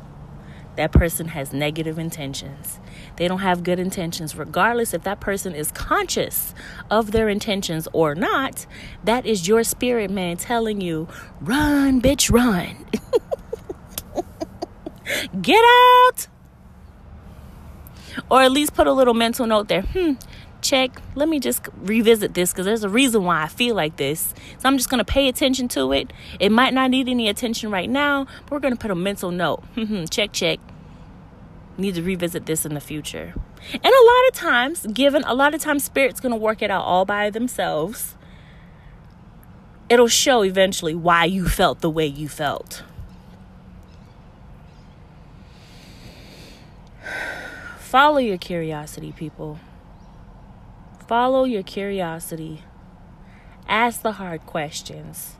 that 0.75 0.91
person 0.91 1.29
has 1.29 1.51
negative 1.51 1.99
intentions. 1.99 2.79
They 3.17 3.27
don't 3.27 3.39
have 3.39 3.63
good 3.63 3.79
intentions, 3.79 4.35
regardless 4.35 4.93
if 4.93 5.03
that 5.03 5.19
person 5.19 5.53
is 5.53 5.71
conscious 5.71 6.53
of 6.89 7.11
their 7.11 7.29
intentions 7.29 7.87
or 7.93 8.15
not. 8.15 8.65
That 9.03 9.25
is 9.25 9.47
your 9.47 9.63
spirit 9.63 10.09
man 10.09 10.37
telling 10.37 10.81
you, 10.81 11.07
run, 11.39 12.01
bitch, 12.01 12.31
run. 12.31 12.85
Get 15.41 15.63
out. 15.63 16.27
Or 18.29 18.41
at 18.41 18.51
least 18.51 18.73
put 18.73 18.87
a 18.87 18.93
little 18.93 19.13
mental 19.13 19.45
note 19.45 19.67
there. 19.67 19.81
Hmm, 19.81 20.13
check. 20.61 21.01
Let 21.15 21.29
me 21.29 21.39
just 21.39 21.67
revisit 21.77 22.33
this 22.33 22.51
because 22.51 22.65
there's 22.65 22.83
a 22.83 22.89
reason 22.89 23.23
why 23.23 23.43
I 23.43 23.47
feel 23.47 23.75
like 23.75 23.97
this. 23.97 24.33
So 24.57 24.67
I'm 24.67 24.77
just 24.77 24.89
going 24.89 24.99
to 24.99 25.05
pay 25.05 25.27
attention 25.27 25.67
to 25.69 25.91
it. 25.91 26.11
It 26.39 26.51
might 26.51 26.73
not 26.73 26.91
need 26.91 27.07
any 27.07 27.29
attention 27.29 27.71
right 27.71 27.89
now, 27.89 28.25
but 28.43 28.51
we're 28.51 28.59
going 28.59 28.73
to 28.73 28.79
put 28.79 28.91
a 28.91 28.95
mental 28.95 29.31
note. 29.31 29.63
check, 30.09 30.31
check 30.31 30.59
need 31.81 31.95
to 31.95 32.03
revisit 32.03 32.45
this 32.45 32.65
in 32.65 32.73
the 32.73 32.79
future. 32.79 33.33
And 33.73 33.85
a 33.85 34.05
lot 34.05 34.27
of 34.27 34.33
times, 34.33 34.85
given 34.87 35.23
a 35.25 35.33
lot 35.33 35.53
of 35.53 35.61
times, 35.61 35.83
spirit's 35.83 36.19
going 36.19 36.31
to 36.31 36.37
work 36.37 36.61
it 36.61 36.71
out 36.71 36.83
all 36.83 37.05
by 37.05 37.29
themselves. 37.29 38.15
It'll 39.89 40.07
show 40.07 40.43
eventually 40.43 40.95
why 40.95 41.25
you 41.25 41.47
felt 41.47 41.81
the 41.81 41.89
way 41.89 42.05
you 42.05 42.29
felt. 42.29 42.83
Follow 47.79 48.19
your 48.19 48.37
curiosity, 48.37 49.11
people. 49.11 49.59
Follow 51.07 51.43
your 51.43 51.63
curiosity. 51.63 52.63
Ask 53.67 54.01
the 54.01 54.13
hard 54.13 54.45
questions. 54.45 55.35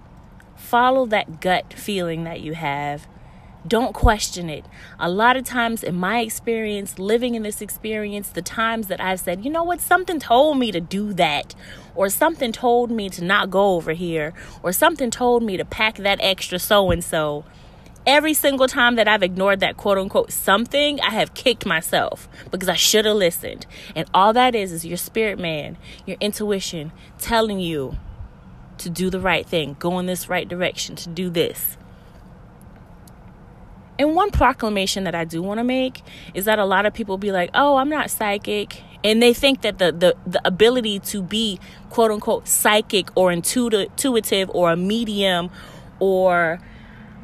Follow 0.58 1.06
that 1.06 1.40
gut 1.40 1.74
feeling 1.74 2.26
that 2.26 2.42
you 2.42 2.54
have 2.54 3.08
don't 3.68 3.94
question 3.94 4.50
it. 4.50 4.66
A 5.00 5.10
lot 5.10 5.38
of 5.38 5.44
times, 5.44 5.84
in 5.84 5.96
my 5.96 6.22
experience, 6.22 6.98
living 6.98 7.36
in 7.36 7.44
this 7.44 7.62
experience, 7.62 8.30
the 8.30 8.42
times 8.42 8.88
that 8.88 9.00
I've 9.00 9.20
said, 9.20 9.46
you 9.46 9.52
know 9.52 9.64
what, 9.64 9.80
something 9.80 10.20
told 10.20 10.58
me 10.58 10.72
to 10.72 10.82
do 10.82 11.14
that, 11.14 11.54
or 11.94 12.10
something 12.10 12.52
told 12.52 12.90
me 12.90 13.08
to 13.10 13.24
not 13.24 13.52
go 13.52 13.76
over 13.76 13.94
here, 13.94 14.34
or 14.64 14.72
something 14.72 15.12
told 15.12 15.44
me 15.44 15.58
to 15.58 15.66
pack 15.66 15.98
that 15.98 16.18
extra 16.22 16.58
so 16.58 16.90
and 16.90 17.04
so 17.04 17.46
every 18.06 18.34
single 18.34 18.68
time 18.68 18.96
that 18.96 19.08
I've 19.08 19.24
ignored 19.24 19.60
that 19.60 19.78
quote 19.78 19.98
unquote 19.98 20.32
something, 20.32 21.00
I 21.02 21.12
have 21.12 21.34
kicked 21.34 21.66
myself 21.66 22.28
because 22.50 22.70
I 22.70 22.76
should 22.76 23.06
have 23.06 23.16
listened. 23.16 23.66
And 23.96 24.10
all 24.14 24.34
that 24.34 24.56
is 24.56 24.72
is 24.72 24.86
your 24.86 24.98
spirit 24.98 25.40
man, 25.40 25.78
your 26.06 26.18
intuition 26.20 26.92
telling 27.20 27.60
you 27.60 27.98
to 28.80 28.90
do 28.90 29.10
the 29.10 29.20
right 29.20 29.46
thing, 29.46 29.76
go 29.80 30.00
in 30.00 30.08
this 30.08 30.28
right 30.28 30.48
direction, 30.48 30.96
to 30.96 31.10
do 31.10 31.30
this. 31.30 31.78
And 34.02 34.16
one 34.16 34.32
proclamation 34.32 35.04
that 35.04 35.14
I 35.14 35.26
do 35.26 35.44
want 35.44 35.60
to 35.60 35.64
make 35.64 36.02
is 36.34 36.46
that 36.46 36.58
a 36.58 36.66
lot 36.66 36.88
of 36.88 36.94
people 36.96 37.20
be 37.20 37.32
like, 37.32 37.52
oh, 37.54 37.76
I'm 37.76 37.88
not 37.88 38.10
psychic. 38.10 38.82
And 39.04 39.22
they 39.22 39.32
think 39.32 39.62
that 39.62 39.78
the, 39.78 39.92
the, 39.92 40.16
the 40.26 40.42
ability 40.44 40.98
to 41.02 41.22
be 41.22 41.60
quote 41.92 42.10
unquote 42.10 42.48
psychic 42.48 43.16
or 43.16 43.32
intuitive 43.32 44.50
or 44.56 44.72
a 44.72 44.76
medium 44.76 45.52
or 46.00 46.60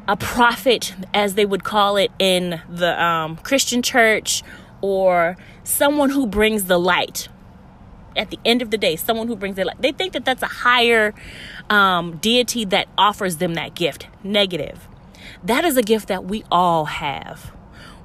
a 0.06 0.16
prophet, 0.16 0.94
as 1.12 1.34
they 1.34 1.44
would 1.44 1.64
call 1.64 1.96
it 1.96 2.12
in 2.20 2.62
the 2.68 3.02
um, 3.02 3.38
Christian 3.38 3.82
church, 3.82 4.44
or 4.80 5.36
someone 5.64 6.10
who 6.10 6.28
brings 6.28 6.66
the 6.66 6.78
light. 6.78 7.28
At 8.16 8.30
the 8.30 8.38
end 8.44 8.62
of 8.62 8.70
the 8.70 8.78
day, 8.78 8.94
someone 8.94 9.26
who 9.26 9.34
brings 9.34 9.56
the 9.56 9.64
light. 9.64 9.82
They 9.82 9.92
think 9.92 10.12
that 10.12 10.24
that's 10.24 10.42
a 10.42 10.46
higher 10.46 11.12
um, 11.70 12.18
deity 12.18 12.64
that 12.66 12.86
offers 12.96 13.38
them 13.38 13.54
that 13.54 13.74
gift. 13.74 14.06
Negative. 14.22 14.87
That 15.44 15.64
is 15.64 15.76
a 15.76 15.82
gift 15.82 16.08
that 16.08 16.24
we 16.24 16.44
all 16.50 16.86
have. 16.86 17.52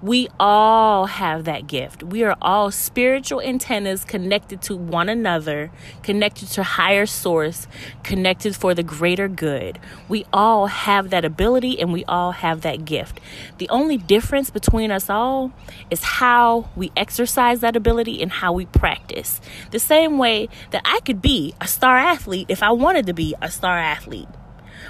We 0.03 0.27
all 0.37 1.05
have 1.05 1.45
that 1.45 1.65
gift. 1.65 2.03
We 2.03 2.23
are 2.23 2.35
all 2.41 2.71
spiritual 2.71 3.39
antennas 3.41 4.03
connected 4.03 4.61
to 4.63 4.75
one 4.75 5.07
another, 5.07 5.71
connected 6.03 6.49
to 6.49 6.63
higher 6.63 7.05
source, 7.05 7.67
connected 8.03 8.53
for 8.53 8.73
the 8.73 8.83
greater 8.83 9.29
good. 9.29 9.79
We 10.09 10.25
all 10.33 10.67
have 10.67 11.09
that 11.11 11.23
ability 11.23 11.79
and 11.79 11.93
we 11.93 12.03
all 12.03 12.33
have 12.33 12.61
that 12.61 12.83
gift. 12.83 13.21
The 13.59 13.69
only 13.69 13.97
difference 13.97 14.49
between 14.49 14.91
us 14.91 15.09
all 15.09 15.53
is 15.89 16.03
how 16.03 16.69
we 16.75 16.91
exercise 16.97 17.61
that 17.61 17.77
ability 17.77 18.21
and 18.21 18.29
how 18.29 18.51
we 18.51 18.65
practice. 18.65 19.39
The 19.71 19.79
same 19.79 20.17
way 20.17 20.49
that 20.71 20.81
I 20.83 20.99
could 20.99 21.21
be 21.21 21.55
a 21.61 21.67
star 21.67 21.97
athlete 21.97 22.47
if 22.49 22.61
I 22.61 22.71
wanted 22.71 23.05
to 23.05 23.13
be 23.13 23.35
a 23.41 23.49
star 23.49 23.79
athlete. 23.79 24.27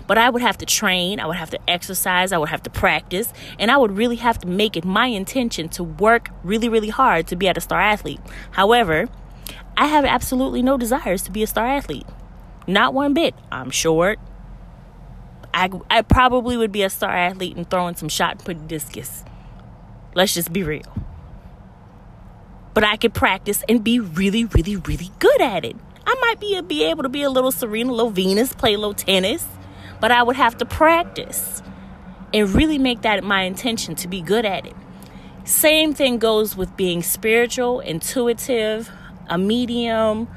But 0.08 0.18
I 0.18 0.30
would 0.30 0.42
have 0.42 0.58
to 0.60 0.66
train, 0.66 1.20
I 1.20 1.26
would 1.28 1.38
have 1.38 1.50
to 1.52 1.70
exercise, 1.70 2.32
I 2.32 2.38
would 2.38 2.50
have 2.50 2.64
to 2.64 2.70
practice, 2.70 3.32
and 3.60 3.72
I 3.72 3.78
would 3.78 3.92
really 3.92 4.18
have 4.18 4.38
to 4.40 4.48
make 4.48 4.76
it 4.76 4.86
my 4.86 5.08
intention 5.08 5.70
to 5.70 5.84
work 5.84 6.30
really, 6.44 6.70
really 6.70 6.90
hard 6.90 7.28
to 7.28 7.36
be 7.36 7.48
at 7.48 7.58
a 7.58 7.62
star 7.62 7.82
athlete. 7.82 8.20
However, 8.52 9.08
I 9.78 9.88
have 9.88 10.06
absolutely 10.06 10.62
no 10.62 10.78
desires 10.78 11.24
to 11.24 11.32
be 11.32 11.44
a 11.44 11.48
star 11.48 11.68
athlete. 11.68 12.06
Not 12.68 12.94
one 12.94 13.14
bit. 13.14 13.36
I'm 13.52 13.70
short. 13.70 14.20
I, 15.54 15.70
I 15.90 16.02
probably 16.02 16.58
would 16.58 16.72
be 16.72 16.84
a 16.84 16.90
star 16.90 17.12
athlete 17.12 17.56
and 17.56 17.70
throwing 17.70 17.96
some 17.96 18.10
shot 18.10 18.44
put 18.44 18.68
discus. 18.68 19.24
Let's 20.16 20.34
just 20.34 20.54
be 20.54 20.64
real. 20.64 20.96
But 22.74 22.84
I 22.84 22.98
could 22.98 23.14
practice 23.14 23.64
and 23.70 23.84
be 23.84 24.00
really, 24.00 24.46
really, 24.46 24.76
really 24.76 25.12
good 25.20 25.42
at 25.42 25.64
it. 25.64 25.76
I 26.06 26.16
might 26.22 26.40
be, 26.40 26.60
be 26.62 26.84
able 26.86 27.04
to 27.04 27.10
be 27.10 27.24
a 27.24 27.30
little 27.30 27.52
Serena, 27.52 27.92
little 27.92 28.10
Venus, 28.10 28.54
play 28.54 28.74
a 28.74 28.78
little 28.78 28.94
tennis 28.94 29.46
but 30.04 30.12
I 30.12 30.22
would 30.22 30.36
have 30.36 30.58
to 30.58 30.66
practice 30.66 31.64
and 32.34 32.54
really 32.54 32.78
make 32.78 33.04
that 33.04 33.24
my 33.24 33.44
intention 33.44 33.96
to 33.96 34.10
be 34.10 34.20
good 34.20 34.44
at 34.44 34.66
it. 34.66 34.76
Same 35.46 35.94
thing 35.94 36.18
goes 36.18 36.58
with 36.58 36.76
being 36.76 37.02
spiritual, 37.02 37.80
intuitive, 37.80 38.92
a 39.30 39.38
medium. 39.38 40.28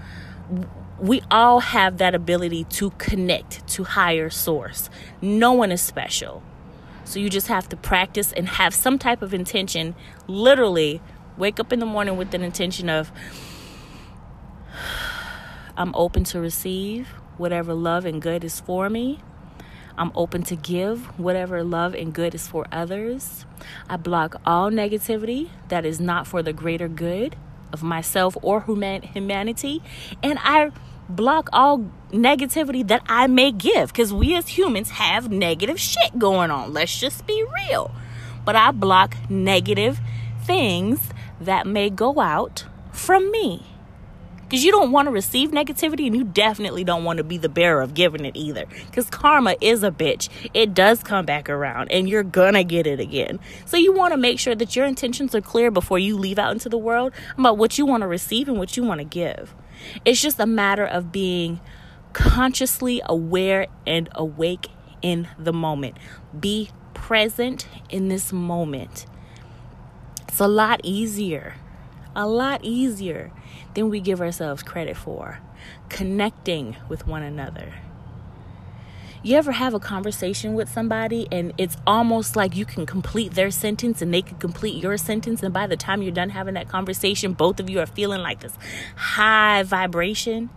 We 1.01 1.21
all 1.33 1.59
have 1.59 1.99
that 1.99 2.15
ability 2.15 2.63
to 2.79 2.91
connect 2.91 3.67
to 3.71 3.83
higher 3.83 4.31
source. 4.31 4.89
No 5.21 5.53
one 5.53 5.73
is 5.73 5.83
special. 5.83 6.45
So 7.03 7.19
you 7.19 7.29
just 7.29 7.49
have 7.49 7.69
to 7.71 7.77
practice 7.77 8.33
and 8.33 8.47
have 8.47 8.73
some 8.73 9.01
type 9.01 9.21
of 9.21 9.35
intention. 9.35 9.97
Literally, 10.29 11.03
wake 11.37 11.59
up 11.59 11.73
in 11.73 11.81
the 11.81 11.87
morning 11.87 12.17
with 12.17 12.33
an 12.35 12.43
intention 12.45 12.89
of 12.89 13.11
I'm 15.77 15.93
open 15.97 16.23
to 16.23 16.39
receive 16.39 17.09
whatever 17.37 17.75
love 17.75 18.07
and 18.07 18.23
good 18.23 18.45
is 18.45 18.61
for 18.61 18.89
me. 18.89 19.19
I'm 19.99 20.13
open 20.15 20.43
to 20.45 20.57
give 20.57 21.07
whatever 21.19 21.65
love 21.65 21.95
and 21.95 22.13
good 22.13 22.35
is 22.35 22.47
for 22.47 22.67
others. 22.71 23.47
I 23.89 23.97
block 23.97 24.41
all 24.45 24.71
negativity 24.71 25.49
that 25.69 25.85
is 25.85 26.01
not 26.01 26.27
for 26.27 26.43
the 26.43 26.53
greater 26.53 26.89
good 26.89 27.37
of 27.73 27.83
myself 27.83 28.37
or 28.43 28.63
human- 28.63 29.03
humanity. 29.03 29.83
And 30.23 30.39
I 30.43 30.71
block 31.09 31.49
all 31.53 31.91
negativity 32.11 32.87
that 32.89 33.03
I 33.07 33.27
may 33.27 33.53
give 33.53 33.89
because 33.89 34.13
we 34.13 34.35
as 34.35 34.49
humans 34.49 34.91
have 34.91 35.31
negative 35.31 35.81
shit 35.81 36.19
going 36.19 36.51
on. 36.51 36.73
Let's 36.73 36.99
just 36.99 37.27
be 37.27 37.45
real. 37.69 37.91
But 38.45 38.57
I 38.57 38.71
block 38.71 39.17
negative 39.29 40.01
things 40.45 41.11
that 41.41 41.67
may 41.67 41.91
go 41.91 42.21
out 42.21 42.65
from 42.93 43.31
me. 43.31 43.76
Because 44.49 44.65
you 44.65 44.71
don't 44.71 44.93
want 44.93 45.07
to 45.07 45.13
receive 45.13 45.51
negativity 45.51 46.07
and 46.07 46.15
you 46.15 46.23
definitely 46.23 46.85
don't 46.85 47.03
want 47.03 47.17
to 47.17 47.25
be 47.25 47.37
the 47.37 47.49
bearer 47.49 47.83
of 47.83 47.95
giving 47.95 48.25
it 48.25 48.37
either. 48.37 48.65
Because 48.87 49.11
karma 49.11 49.57
is 49.61 49.83
a 49.83 49.91
bitch. 49.91 50.29
It 50.55 50.73
does 50.73 51.03
come 51.03 51.27
back 51.27 51.51
around 51.51 51.91
and 51.91 52.09
you're 52.09 52.23
gonna 52.23 52.63
get 52.63 52.87
it 52.87 53.01
again. 53.01 53.41
So 53.65 53.77
you 53.77 53.93
want 53.93 54.13
to 54.13 54.17
make 54.17 54.39
sure 54.39 54.55
that 54.55 54.77
your 54.77 54.87
intentions 54.87 55.35
are 55.35 55.41
clear 55.41 55.71
before 55.71 55.99
you 55.99 56.17
leave 56.17 56.39
out 56.39 56.53
into 56.53 56.69
the 56.69 56.79
world 56.79 57.13
about 57.37 57.59
what 57.59 57.77
you 57.77 57.87
want 57.87 58.03
to 58.03 58.07
receive 58.07 58.49
and 58.49 58.57
what 58.59 58.77
you 58.77 58.85
want 58.85 59.01
to 59.01 59.05
give. 59.05 59.55
It's 60.05 60.21
just 60.21 60.39
a 60.39 60.47
matter 60.47 60.87
of 60.87 61.11
being 61.11 61.61
consciously 62.13 63.03
aware 63.05 63.67
and 63.87 64.09
awake 64.15 64.69
in 65.03 65.29
the 65.39 65.53
moment. 65.53 65.97
Be 66.39 66.71
present 66.95 67.69
in 67.91 68.09
this 68.09 68.33
moment. 68.33 69.07
It's 70.29 70.41
a 70.41 70.49
lot 70.49 70.81
easier. 70.83 71.55
A 72.19 72.27
lot 72.27 72.65
easier 72.65 73.31
than 73.75 73.91
we 73.91 74.01
give 74.01 74.23
ourselves 74.23 74.63
credit 74.63 74.97
for. 74.97 75.39
Connecting 75.91 76.75
with 76.89 77.07
one 77.07 77.23
another. 77.23 77.75
You 79.23 79.37
ever 79.37 79.53
have 79.53 79.75
a 79.75 79.79
conversation 79.79 80.55
with 80.55 80.71
somebody 80.71 81.29
and 81.31 81.53
it's 81.59 81.77
almost 81.87 82.35
like 82.35 82.57
you 82.57 82.65
can 82.65 82.87
complete 82.87 83.35
their 83.35 83.51
sentence 83.51 84.01
and 84.01 84.15
they 84.15 84.23
can 84.23 84.39
complete 84.39 84.83
your 84.83 84.97
sentence, 84.97 85.43
and 85.43 85.53
by 85.53 85.67
the 85.67 85.77
time 85.77 86.01
you're 86.01 86.11
done 86.11 86.31
having 86.31 86.55
that 86.55 86.69
conversation, 86.71 87.35
both 87.35 87.61
of 87.61 87.69
you 87.69 87.81
are 87.81 87.87
feeling 87.87 88.23
like 88.23 88.41
this 88.41 88.57
high 88.97 89.63
vibration? 89.63 90.49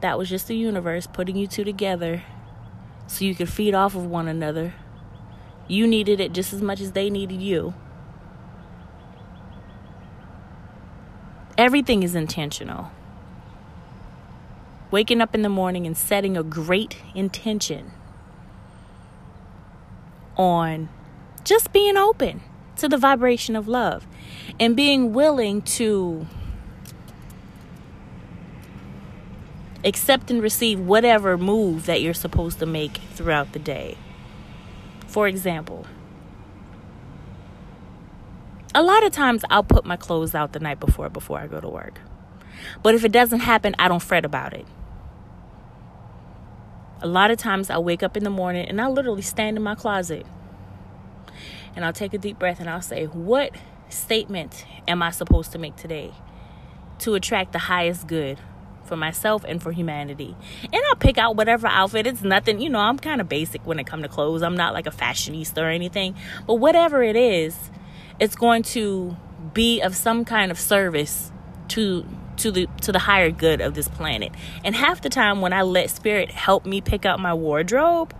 That 0.00 0.16
was 0.16 0.28
just 0.28 0.46
the 0.46 0.56
universe 0.56 1.08
putting 1.08 1.34
you 1.34 1.48
two 1.48 1.64
together 1.64 2.22
so 3.08 3.24
you 3.24 3.34
could 3.34 3.48
feed 3.48 3.74
off 3.74 3.96
of 3.96 4.06
one 4.06 4.28
another. 4.28 4.74
You 5.66 5.88
needed 5.88 6.20
it 6.20 6.32
just 6.32 6.52
as 6.52 6.62
much 6.62 6.80
as 6.80 6.92
they 6.92 7.10
needed 7.10 7.42
you. 7.42 7.74
Everything 11.58 12.04
is 12.04 12.14
intentional. 12.14 12.92
Waking 14.92 15.20
up 15.20 15.34
in 15.34 15.42
the 15.42 15.48
morning 15.48 15.86
and 15.88 15.96
setting 15.96 16.36
a 16.36 16.44
great 16.44 16.96
intention 17.16 17.90
on 20.36 20.88
just 21.42 21.72
being 21.72 21.96
open 21.96 22.42
to 22.76 22.88
the 22.88 22.96
vibration 22.96 23.56
of 23.56 23.66
love 23.66 24.06
and 24.60 24.76
being 24.76 25.12
willing 25.12 25.60
to 25.62 26.28
accept 29.84 30.30
and 30.30 30.40
receive 30.40 30.78
whatever 30.78 31.36
move 31.36 31.86
that 31.86 32.00
you're 32.00 32.14
supposed 32.14 32.60
to 32.60 32.66
make 32.66 32.98
throughout 33.14 33.52
the 33.52 33.58
day. 33.58 33.98
For 35.08 35.26
example, 35.26 35.86
a 38.74 38.82
lot 38.82 39.04
of 39.04 39.12
times 39.12 39.44
I'll 39.50 39.62
put 39.62 39.84
my 39.84 39.96
clothes 39.96 40.34
out 40.34 40.52
the 40.52 40.60
night 40.60 40.80
before 40.80 41.08
before 41.08 41.38
I 41.38 41.46
go 41.46 41.60
to 41.60 41.68
work. 41.68 42.00
But 42.82 42.94
if 42.94 43.04
it 43.04 43.12
doesn't 43.12 43.40
happen, 43.40 43.74
I 43.78 43.88
don't 43.88 44.02
fret 44.02 44.24
about 44.24 44.52
it. 44.52 44.66
A 47.00 47.06
lot 47.06 47.30
of 47.30 47.38
times 47.38 47.70
I'll 47.70 47.84
wake 47.84 48.02
up 48.02 48.16
in 48.16 48.24
the 48.24 48.30
morning 48.30 48.68
and 48.68 48.80
I'll 48.80 48.92
literally 48.92 49.22
stand 49.22 49.56
in 49.56 49.62
my 49.62 49.74
closet 49.74 50.26
and 51.76 51.84
I'll 51.84 51.92
take 51.92 52.12
a 52.12 52.18
deep 52.18 52.38
breath 52.38 52.58
and 52.58 52.68
I'll 52.68 52.82
say, 52.82 53.06
What 53.06 53.52
statement 53.88 54.66
am 54.86 55.02
I 55.02 55.10
supposed 55.12 55.52
to 55.52 55.58
make 55.58 55.76
today 55.76 56.12
to 56.98 57.14
attract 57.14 57.52
the 57.52 57.60
highest 57.60 58.08
good 58.08 58.38
for 58.84 58.96
myself 58.96 59.44
and 59.46 59.62
for 59.62 59.70
humanity? 59.70 60.36
And 60.64 60.82
I'll 60.88 60.96
pick 60.96 61.18
out 61.18 61.36
whatever 61.36 61.68
outfit. 61.68 62.06
It's 62.06 62.22
nothing, 62.22 62.60
you 62.60 62.68
know, 62.68 62.80
I'm 62.80 62.98
kind 62.98 63.20
of 63.20 63.28
basic 63.28 63.64
when 63.64 63.78
it 63.78 63.86
comes 63.86 64.02
to 64.02 64.08
clothes. 64.08 64.42
I'm 64.42 64.56
not 64.56 64.74
like 64.74 64.88
a 64.88 64.90
fashionista 64.90 65.58
or 65.58 65.68
anything. 65.70 66.16
But 66.48 66.54
whatever 66.54 67.02
it 67.02 67.14
is, 67.14 67.70
it's 68.20 68.36
going 68.36 68.62
to 68.62 69.16
be 69.54 69.80
of 69.80 69.96
some 69.96 70.24
kind 70.24 70.50
of 70.50 70.58
service 70.58 71.30
to 71.68 72.04
to 72.36 72.50
the 72.50 72.68
to 72.82 72.92
the 72.92 72.98
higher 73.00 73.30
good 73.30 73.60
of 73.60 73.74
this 73.74 73.88
planet. 73.88 74.32
And 74.64 74.74
half 74.74 75.00
the 75.00 75.08
time 75.08 75.40
when 75.40 75.52
I 75.52 75.62
let 75.62 75.90
spirit 75.90 76.30
help 76.30 76.64
me 76.64 76.80
pick 76.80 77.04
out 77.04 77.20
my 77.20 77.34
wardrobe, 77.34 78.14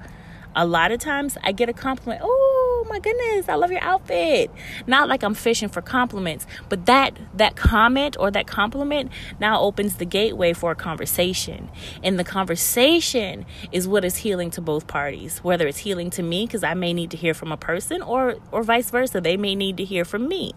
a 0.54 0.66
lot 0.66 0.92
of 0.92 1.00
times 1.00 1.38
I 1.42 1.52
get 1.52 1.68
a 1.68 1.72
compliment. 1.72 2.22
Oh 2.24 2.57
Oh 2.80 2.84
my 2.88 3.00
goodness, 3.00 3.48
I 3.48 3.56
love 3.56 3.72
your 3.72 3.82
outfit. 3.82 4.52
Not 4.86 5.08
like 5.08 5.24
I'm 5.24 5.34
fishing 5.34 5.68
for 5.68 5.82
compliments, 5.82 6.46
but 6.68 6.86
that 6.86 7.18
that 7.34 7.56
comment 7.56 8.16
or 8.20 8.30
that 8.30 8.46
compliment 8.46 9.10
now 9.40 9.60
opens 9.60 9.96
the 9.96 10.04
gateway 10.04 10.52
for 10.52 10.70
a 10.70 10.74
conversation. 10.76 11.70
And 12.04 12.20
the 12.20 12.24
conversation 12.24 13.46
is 13.72 13.88
what 13.88 14.04
is 14.04 14.18
healing 14.18 14.52
to 14.52 14.60
both 14.60 14.86
parties. 14.86 15.38
Whether 15.42 15.66
it's 15.66 15.78
healing 15.78 16.10
to 16.10 16.22
me 16.22 16.46
because 16.46 16.62
I 16.62 16.74
may 16.74 16.92
need 16.92 17.10
to 17.10 17.16
hear 17.16 17.34
from 17.34 17.50
a 17.50 17.56
person 17.56 18.00
or 18.00 18.36
or 18.52 18.62
vice 18.62 18.90
versa, 18.90 19.20
they 19.20 19.36
may 19.36 19.56
need 19.56 19.76
to 19.78 19.84
hear 19.84 20.04
from 20.04 20.28
me. 20.28 20.52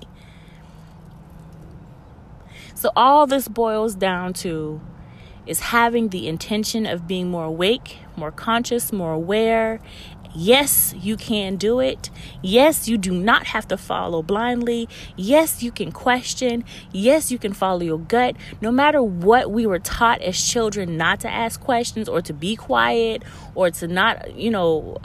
So 2.75 2.91
all 2.95 3.25
this 3.25 3.47
boils 3.47 3.95
down 3.95 4.33
to 4.45 4.79
is 5.47 5.59
having 5.59 6.09
the 6.09 6.27
intention 6.27 6.85
of 6.85 7.07
being 7.07 7.31
more 7.31 7.45
awake, 7.45 7.97
more 8.15 8.31
conscious, 8.31 8.93
more 8.93 9.13
aware, 9.13 9.79
Yes, 10.33 10.93
you 10.97 11.17
can 11.17 11.57
do 11.57 11.79
it. 11.79 12.09
Yes, 12.41 12.87
you 12.87 12.97
do 12.97 13.11
not 13.11 13.47
have 13.47 13.67
to 13.67 13.77
follow 13.77 14.21
blindly. 14.21 14.87
Yes, 15.17 15.61
you 15.61 15.71
can 15.71 15.91
question. 15.91 16.63
Yes, 16.91 17.31
you 17.31 17.37
can 17.37 17.53
follow 17.53 17.81
your 17.81 17.99
gut. 17.99 18.35
No 18.61 18.71
matter 18.71 19.03
what 19.03 19.51
we 19.51 19.65
were 19.65 19.79
taught 19.79 20.21
as 20.21 20.41
children 20.41 20.95
not 20.95 21.19
to 21.21 21.29
ask 21.29 21.59
questions 21.59 22.07
or 22.07 22.21
to 22.21 22.33
be 22.33 22.55
quiet 22.55 23.23
or 23.55 23.71
to 23.71 23.87
not, 23.87 24.35
you 24.35 24.49
know, 24.49 24.97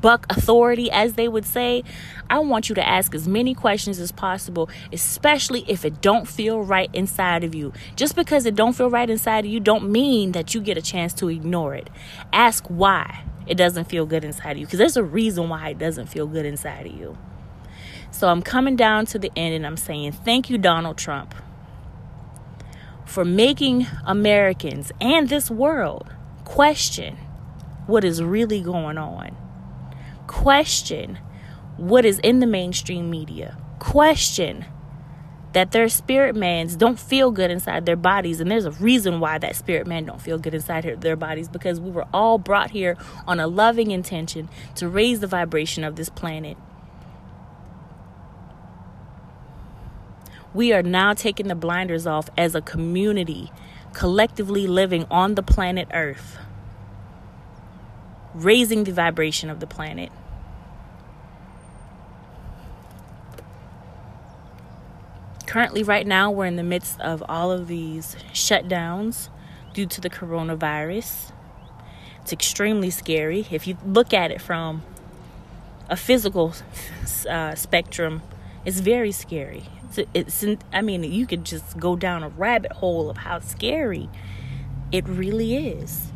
buck 0.00 0.26
authority 0.30 0.90
as 0.90 1.14
they 1.14 1.28
would 1.28 1.44
say, 1.44 1.84
I 2.28 2.40
want 2.40 2.68
you 2.68 2.74
to 2.74 2.86
ask 2.86 3.14
as 3.14 3.28
many 3.28 3.54
questions 3.54 4.00
as 4.00 4.10
possible, 4.10 4.68
especially 4.92 5.64
if 5.68 5.84
it 5.84 6.00
don't 6.00 6.26
feel 6.26 6.60
right 6.60 6.90
inside 6.92 7.44
of 7.44 7.54
you. 7.54 7.72
Just 7.94 8.16
because 8.16 8.46
it 8.46 8.56
don't 8.56 8.72
feel 8.72 8.90
right 8.90 9.08
inside 9.08 9.44
of 9.44 9.50
you 9.50 9.60
don't 9.60 9.90
mean 9.90 10.32
that 10.32 10.54
you 10.54 10.60
get 10.60 10.76
a 10.76 10.82
chance 10.82 11.14
to 11.14 11.28
ignore 11.28 11.74
it. 11.74 11.88
Ask 12.32 12.66
why 12.66 13.24
it 13.52 13.58
doesn't 13.58 13.84
feel 13.84 14.06
good 14.06 14.24
inside 14.24 14.52
of 14.52 14.56
you. 14.56 14.64
Because 14.64 14.78
there's 14.78 14.96
a 14.96 15.04
reason 15.04 15.50
why 15.50 15.68
it 15.68 15.78
doesn't 15.78 16.06
feel 16.06 16.26
good 16.26 16.46
inside 16.46 16.86
of 16.86 16.92
you. 16.92 17.18
So 18.10 18.28
I'm 18.28 18.40
coming 18.40 18.76
down 18.76 19.04
to 19.06 19.18
the 19.18 19.30
end 19.36 19.54
and 19.54 19.66
I'm 19.66 19.76
saying 19.76 20.12
thank 20.12 20.48
you, 20.48 20.56
Donald 20.56 20.96
Trump, 20.96 21.34
for 23.04 23.26
making 23.26 23.86
Americans 24.06 24.90
and 25.02 25.28
this 25.28 25.50
world 25.50 26.10
question 26.44 27.18
what 27.86 28.04
is 28.04 28.22
really 28.22 28.62
going 28.62 28.96
on, 28.96 29.36
question 30.26 31.18
what 31.76 32.06
is 32.06 32.18
in 32.20 32.38
the 32.38 32.46
mainstream 32.46 33.10
media, 33.10 33.58
question 33.78 34.64
that 35.52 35.72
their 35.72 35.88
spirit 35.88 36.34
mans 36.34 36.76
don't 36.76 36.98
feel 36.98 37.30
good 37.30 37.50
inside 37.50 37.86
their 37.86 37.96
bodies. 37.96 38.40
And 38.40 38.50
there's 38.50 38.64
a 38.64 38.70
reason 38.72 39.20
why 39.20 39.38
that 39.38 39.56
spirit 39.56 39.86
man 39.86 40.04
don't 40.04 40.20
feel 40.20 40.38
good 40.38 40.54
inside 40.54 41.00
their 41.00 41.16
bodies 41.16 41.48
because 41.48 41.80
we 41.80 41.90
were 41.90 42.06
all 42.12 42.38
brought 42.38 42.70
here 42.70 42.96
on 43.26 43.40
a 43.40 43.46
loving 43.46 43.90
intention 43.90 44.48
to 44.76 44.88
raise 44.88 45.20
the 45.20 45.26
vibration 45.26 45.84
of 45.84 45.96
this 45.96 46.08
planet. 46.08 46.56
We 50.54 50.72
are 50.72 50.82
now 50.82 51.14
taking 51.14 51.48
the 51.48 51.54
blinders 51.54 52.06
off 52.06 52.28
as 52.36 52.54
a 52.54 52.60
community 52.60 53.50
collectively 53.92 54.66
living 54.66 55.06
on 55.10 55.34
the 55.34 55.42
planet 55.42 55.88
earth 55.92 56.38
raising 58.34 58.84
the 58.84 58.92
vibration 58.92 59.50
of 59.50 59.60
the 59.60 59.66
planet 59.66 60.10
currently, 65.52 65.82
right 65.82 66.06
now, 66.06 66.30
we're 66.30 66.46
in 66.46 66.56
the 66.56 66.62
midst 66.62 66.98
of 67.02 67.22
all 67.28 67.52
of 67.52 67.68
these 67.68 68.16
shutdowns 68.32 69.28
due 69.74 69.84
to 69.84 70.00
the 70.00 70.08
coronavirus. 70.08 71.30
It's 72.22 72.32
extremely 72.32 72.88
scary. 72.88 73.46
If 73.50 73.66
you 73.66 73.76
look 73.84 74.14
at 74.14 74.30
it 74.30 74.40
from 74.40 74.82
a 75.90 75.96
physical 75.96 76.54
uh, 77.28 77.54
spectrum, 77.54 78.22
it's 78.64 78.80
very 78.80 79.12
scary. 79.12 79.64
It's, 80.14 80.42
it's, 80.42 80.62
I 80.72 80.80
mean, 80.80 81.04
you 81.04 81.26
could 81.26 81.44
just 81.44 81.78
go 81.78 81.96
down 81.96 82.22
a 82.22 82.30
rabbit 82.30 82.72
hole 82.72 83.10
of 83.10 83.18
how 83.18 83.40
scary 83.40 84.08
it 84.90 85.06
really 85.06 85.54
is. 85.68 86.11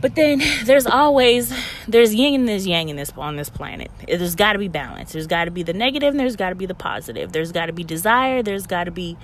But 0.00 0.14
then 0.14 0.40
there's 0.64 0.86
always 0.86 1.52
there's 1.88 2.14
yin 2.14 2.34
and 2.34 2.48
there's 2.48 2.66
yang 2.66 2.88
in 2.88 2.96
this 2.96 3.12
on 3.16 3.36
this 3.36 3.48
planet. 3.48 3.90
There's 4.06 4.36
got 4.36 4.52
to 4.52 4.58
be 4.58 4.68
balance. 4.68 5.12
There's 5.12 5.26
got 5.26 5.46
to 5.46 5.50
be 5.50 5.62
the 5.62 5.72
negative 5.72 6.10
and 6.10 6.20
there's 6.20 6.36
got 6.36 6.50
to 6.50 6.54
be 6.54 6.66
the 6.66 6.74
positive. 6.74 7.32
There's 7.32 7.52
got 7.52 7.66
to 7.66 7.72
be 7.72 7.82
desire. 7.84 8.42
There's 8.42 8.66
got 8.66 8.84
to 8.84 8.90
be 8.92 9.16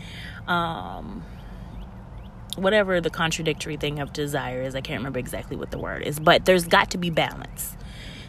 um, 0.48 1.22
whatever 2.56 3.00
the 3.00 3.10
contradictory 3.10 3.76
thing 3.76 4.00
of 4.00 4.12
desire 4.12 4.62
is. 4.62 4.74
I 4.74 4.80
can't 4.80 4.98
remember 4.98 5.20
exactly 5.20 5.56
what 5.56 5.70
the 5.70 5.78
word 5.78 6.02
is, 6.02 6.18
but 6.18 6.44
there's 6.44 6.66
got 6.66 6.90
to 6.90 6.98
be 6.98 7.10
balance. 7.10 7.76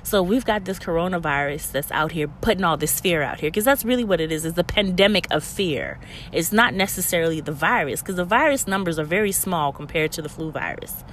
So 0.03 0.21
we've 0.21 0.45
got 0.45 0.65
this 0.65 0.77
coronavirus 0.77 1.71
that's 1.71 1.91
out 1.91 2.11
here 2.11 2.27
putting 2.27 2.63
all 2.63 2.77
this 2.77 2.99
fear 2.99 3.23
out 3.23 3.39
here 3.39 3.49
because 3.49 3.65
that's 3.65 3.83
really 3.83 4.03
what 4.03 4.21
it 4.21 4.31
is 4.31 4.45
is 4.45 4.53
the 4.53 4.63
pandemic 4.63 5.25
of 5.31 5.43
fear. 5.43 5.99
It's 6.31 6.51
not 6.51 6.75
necessarily 6.75 7.41
the 7.41 7.51
virus 7.51 8.03
because 8.03 8.17
the 8.17 8.23
virus 8.23 8.67
numbers 8.67 8.99
are 8.99 9.03
very 9.03 9.31
small 9.31 9.73
compared 9.73 10.11
to 10.11 10.21
the 10.21 10.29
flu 10.29 10.51
virus. 10.51 11.03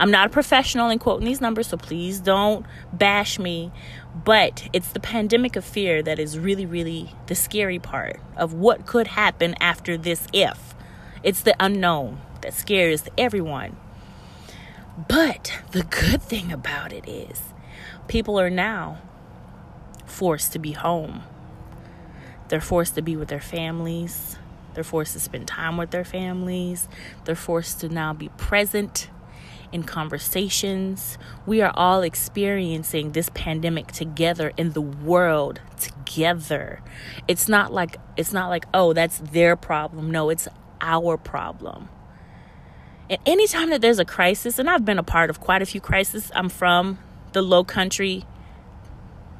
I'm 0.00 0.10
not 0.10 0.28
a 0.28 0.30
professional 0.30 0.88
in 0.88 0.98
quoting 0.98 1.26
these 1.26 1.42
numbers, 1.42 1.66
so 1.66 1.76
please 1.76 2.20
don't 2.20 2.64
bash 2.90 3.38
me. 3.38 3.70
But 4.24 4.66
it's 4.72 4.92
the 4.92 4.98
pandemic 4.98 5.56
of 5.56 5.64
fear 5.64 6.02
that 6.02 6.18
is 6.18 6.38
really, 6.38 6.64
really 6.64 7.14
the 7.26 7.34
scary 7.34 7.78
part 7.78 8.18
of 8.34 8.54
what 8.54 8.86
could 8.86 9.08
happen 9.08 9.54
after 9.60 9.98
this 9.98 10.26
if. 10.32 10.74
It's 11.22 11.42
the 11.42 11.54
unknown 11.60 12.18
that 12.40 12.54
scares 12.54 13.04
everyone. 13.18 13.76
But 15.06 15.60
the 15.72 15.82
good 15.82 16.22
thing 16.22 16.50
about 16.50 16.94
it 16.94 17.06
is 17.06 17.52
people 18.08 18.40
are 18.40 18.50
now 18.50 19.02
forced 20.06 20.52
to 20.52 20.58
be 20.58 20.72
home. 20.72 21.24
They're 22.48 22.62
forced 22.62 22.94
to 22.94 23.02
be 23.02 23.16
with 23.16 23.28
their 23.28 23.38
families. 23.38 24.38
They're 24.72 24.82
forced 24.82 25.12
to 25.12 25.20
spend 25.20 25.46
time 25.46 25.76
with 25.76 25.90
their 25.90 26.04
families. 26.04 26.88
They're 27.26 27.34
forced 27.34 27.80
to 27.80 27.90
now 27.90 28.14
be 28.14 28.30
present 28.30 29.10
in 29.72 29.84
conversations. 29.84 31.18
We 31.46 31.60
are 31.60 31.72
all 31.74 32.02
experiencing 32.02 33.12
this 33.12 33.30
pandemic 33.34 33.88
together 33.88 34.52
in 34.56 34.72
the 34.72 34.80
world 34.80 35.60
together. 35.78 36.82
It's 37.28 37.48
not 37.48 37.72
like 37.72 37.96
it's 38.16 38.32
not 38.32 38.48
like, 38.48 38.66
oh, 38.74 38.92
that's 38.92 39.18
their 39.18 39.56
problem. 39.56 40.10
No, 40.10 40.30
it's 40.30 40.48
our 40.80 41.16
problem. 41.16 41.88
And 43.08 43.20
anytime 43.26 43.70
that 43.70 43.80
there's 43.80 43.98
a 43.98 44.04
crisis, 44.04 44.58
and 44.58 44.70
I've 44.70 44.84
been 44.84 44.98
a 44.98 45.02
part 45.02 45.30
of 45.30 45.40
quite 45.40 45.62
a 45.62 45.66
few 45.66 45.80
crises, 45.80 46.30
I'm 46.34 46.48
from 46.48 46.98
the 47.32 47.42
low 47.42 47.64
country, 47.64 48.24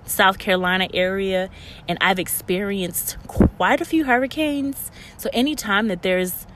South 0.05 0.39
Carolina 0.39 0.89
area, 0.93 1.51
and 1.87 1.97
I've 2.01 2.19
experienced 2.19 3.17
quite 3.29 3.81
a 3.81 3.85
few 3.85 4.05
hurricanes. 4.05 4.91
So 5.17 5.31
anytime 5.33 5.87
that 5.89 6.03
there's 6.03 6.47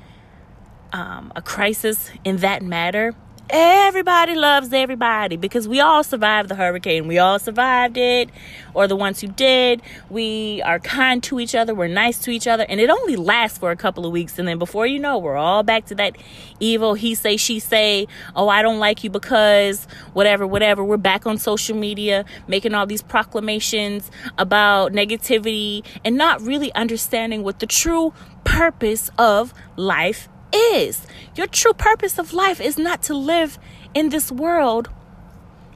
um, 0.93 1.33
a 1.37 1.43
crisis 1.43 2.11
in 2.25 2.39
that 2.39 2.63
matter, 2.63 3.15
everybody 3.51 4.35
loves 4.35 4.73
everybody 4.73 5.37
because 5.37 5.69
we 5.69 5.81
all 5.81 6.03
survived 6.03 6.49
the 6.49 6.55
hurricane. 6.55 7.07
We 7.07 7.19
all 7.19 7.39
survived 7.39 7.97
it, 7.97 8.31
or 8.73 8.89
the 8.89 8.97
ones 8.97 9.21
who 9.21 9.29
did. 9.29 9.83
We 10.11 10.63
are 10.63 10.79
kind 10.79 11.23
to 11.25 11.41
each 11.41 11.55
other, 11.55 11.75
we're 11.75 11.89
nice 11.89 12.19
to 12.21 12.31
each 12.31 12.47
other, 12.47 12.65
and 12.69 12.81
it 12.81 12.91
only 12.91 13.17
lasts 13.17 13.59
for 13.59 13.71
a 13.71 13.77
couple 13.77 14.07
of 14.07 14.13
weeks. 14.13 14.39
And 14.39 14.49
then 14.49 14.59
before 14.59 14.87
you 14.87 14.99
know, 14.99 15.19
we're 15.19 15.37
all 15.37 15.63
back 15.63 15.87
to 15.87 15.95
that 15.97 16.17
evil 16.61 16.95
he 16.95 17.15
say, 17.15 17.37
she 17.37 17.59
say, 17.59 18.07
oh, 18.35 18.49
I 18.49 18.63
don't 18.63 18.79
like 18.79 19.05
you 19.05 19.11
because 19.11 19.87
whatever, 20.13 20.47
whatever. 20.47 20.85
We're 20.85 20.97
back 20.97 21.27
on 21.27 21.39
social 21.39 21.77
media 21.77 22.25
making 22.49 22.75
all 22.75 22.87
these 22.87 23.03
proclamations 23.03 24.11
about 24.39 24.93
negativity 24.93 25.85
and 26.05 26.17
not 26.17 26.41
really 26.41 26.73
understanding 26.75 27.43
what 27.43 27.61
the 27.61 27.67
true 27.67 28.13
purpose 28.45 29.11
of 29.19 29.53
life 29.77 30.29
is. 30.55 31.07
Your 31.37 31.47
true 31.47 31.73
purpose 31.73 32.19
of 32.19 32.33
life 32.33 32.61
is 32.61 32.79
not 32.79 33.03
to 33.05 33.15
live 33.15 33.59
in 33.93 34.11
this 34.11 34.31
world 34.31 34.89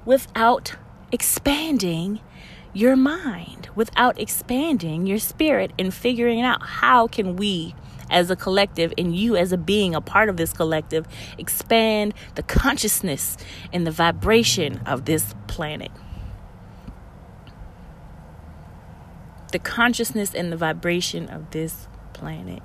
without 0.05 0.77
expanding 1.13 2.21
your 2.73 2.97
mind, 2.97 3.69
without 3.75 4.21
expanding 4.21 5.07
your 5.07 5.19
spirit 5.19 5.73
and 5.79 5.93
figuring 5.93 6.43
out 6.43 6.63
how 6.63 7.07
can 7.07 7.37
we 7.37 7.75
as 8.11 8.31
a 8.31 8.37
collective 8.37 8.93
and 8.97 9.15
you 9.15 9.37
as 9.37 9.53
a 9.53 9.59
being 9.59 9.95
a 9.95 10.01
part 10.01 10.29
of 10.29 10.37
this 10.37 10.53
collective 10.53 11.07
expand 11.37 12.15
the 12.35 12.43
consciousness 12.43 13.37
and 13.73 13.87
the 13.87 13.91
vibration 13.91 14.81
of 14.87 15.05
this 15.05 15.35
planet. 15.47 15.91
The 19.53 19.59
consciousness 19.59 20.35
and 20.35 20.53
the 20.53 20.57
vibration 20.57 21.29
of 21.29 21.51
this 21.51 21.89
planet. 22.13 22.63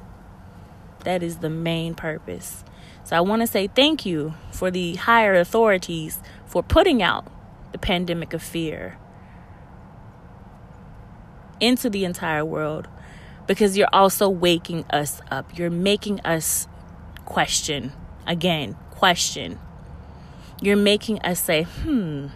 That 1.04 1.24
is 1.24 1.38
the 1.38 1.50
main 1.50 1.96
purpose. 1.96 2.64
So 3.04 3.18
I 3.18 3.22
want 3.22 3.42
to 3.42 3.48
say 3.48 3.68
thank 3.68 4.06
you 4.06 4.34
for 4.52 4.72
the 4.72 4.96
higher 4.96 5.36
authorities 5.36 6.20
for 6.46 6.64
putting 6.64 7.02
out 7.04 7.26
the 7.72 7.78
pandemic 7.78 8.34
of 8.34 8.42
fear 8.42 8.98
into 11.60 11.90
the 11.90 12.06
entire 12.06 12.46
world 12.46 12.88
because 13.48 13.78
you're 13.78 13.90
also 13.92 14.30
waking 14.30 14.86
us 14.90 15.22
up. 15.30 15.58
You're 15.58 15.70
making 15.70 16.22
us 16.22 16.68
question 17.26 17.92
again, 18.26 18.78
question. 18.92 19.60
You're 20.62 20.78
making 20.78 21.20
us 21.22 21.42
say, 21.42 21.64
"Hmm, 21.64 22.28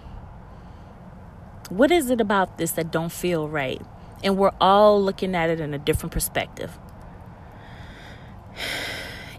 what 1.69 1.91
is 1.91 2.09
it 2.09 2.19
about 2.19 2.57
this 2.57 2.71
that 2.71 2.91
don't 2.91 3.11
feel 3.11 3.47
right?" 3.47 3.81
And 4.23 4.37
we're 4.37 4.51
all 4.59 5.01
looking 5.01 5.35
at 5.35 5.49
it 5.49 5.59
in 5.61 5.73
a 5.73 5.77
different 5.77 6.11
perspective. 6.11 6.77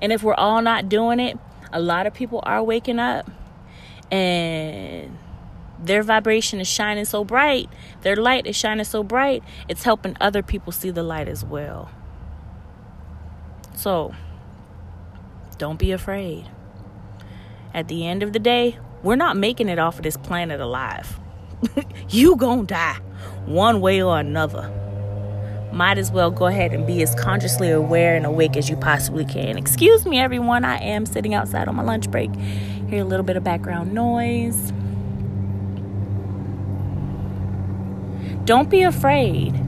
And 0.01 0.13
if 0.13 0.23
we're 0.23 0.35
all 0.35 0.63
not 0.63 0.89
doing 0.89 1.21
it, 1.21 1.39
a 1.73 1.81
lot 1.81 2.07
of 2.07 2.15
people 2.15 2.41
are 2.45 2.63
waking 2.63 2.99
up 2.99 3.31
and 4.11 5.19
their 5.79 6.03
vibration 6.03 6.61
is 6.61 6.69
shining 6.69 7.05
so 7.05 7.25
bright, 7.25 7.69
their 8.03 8.17
light 8.17 8.47
is 8.47 8.57
shining 8.57 8.85
so 8.85 9.03
bright, 9.03 9.43
it's 9.69 9.85
helping 9.85 10.17
other 10.21 10.43
people 10.43 10.73
see 10.73 10.91
the 10.91 11.03
light 11.03 11.29
as 11.29 11.45
well. 11.45 11.91
So, 13.77 14.15
don't 15.57 15.79
be 15.79 15.93
afraid. 15.93 16.49
At 17.73 17.89
the 17.89 18.07
end 18.07 18.23
of 18.23 18.33
the 18.33 18.39
day, 18.39 18.79
we're 19.03 19.17
not 19.17 19.37
making 19.37 19.69
it 19.69 19.79
off 19.79 19.99
of 19.99 20.03
this 20.03 20.17
planet 20.17 20.61
alive. 20.61 21.21
you 22.09 22.37
gonna 22.37 22.65
die 22.65 22.99
one 23.45 23.81
way 23.81 24.03
or 24.03 24.19
another. 24.19 24.88
Might 25.73 25.99
as 25.99 26.11
well 26.11 26.31
go 26.31 26.47
ahead 26.47 26.73
and 26.73 26.87
be 26.87 27.03
as 27.03 27.15
consciously 27.15 27.71
aware 27.71 28.17
and 28.17 28.25
awake 28.25 28.57
as 28.57 28.69
you 28.71 28.77
possibly 28.77 29.25
can. 29.25 29.59
Excuse 29.59 30.07
me, 30.07 30.19
everyone. 30.19 30.65
I 30.65 30.79
am 30.79 31.07
sitting 31.07 31.35
outside 31.35 31.69
on 31.69 31.77
my 31.77 31.83
lunch 31.83 32.11
break. 32.11 32.35
Hear 32.89 33.03
a 33.03 33.05
little 33.05 33.25
bit 33.25 33.37
of 33.37 33.45
background 33.45 33.93
noise. 33.93 34.73
Don't 38.45 38.71
be 38.71 38.83
afraid. 38.83 39.68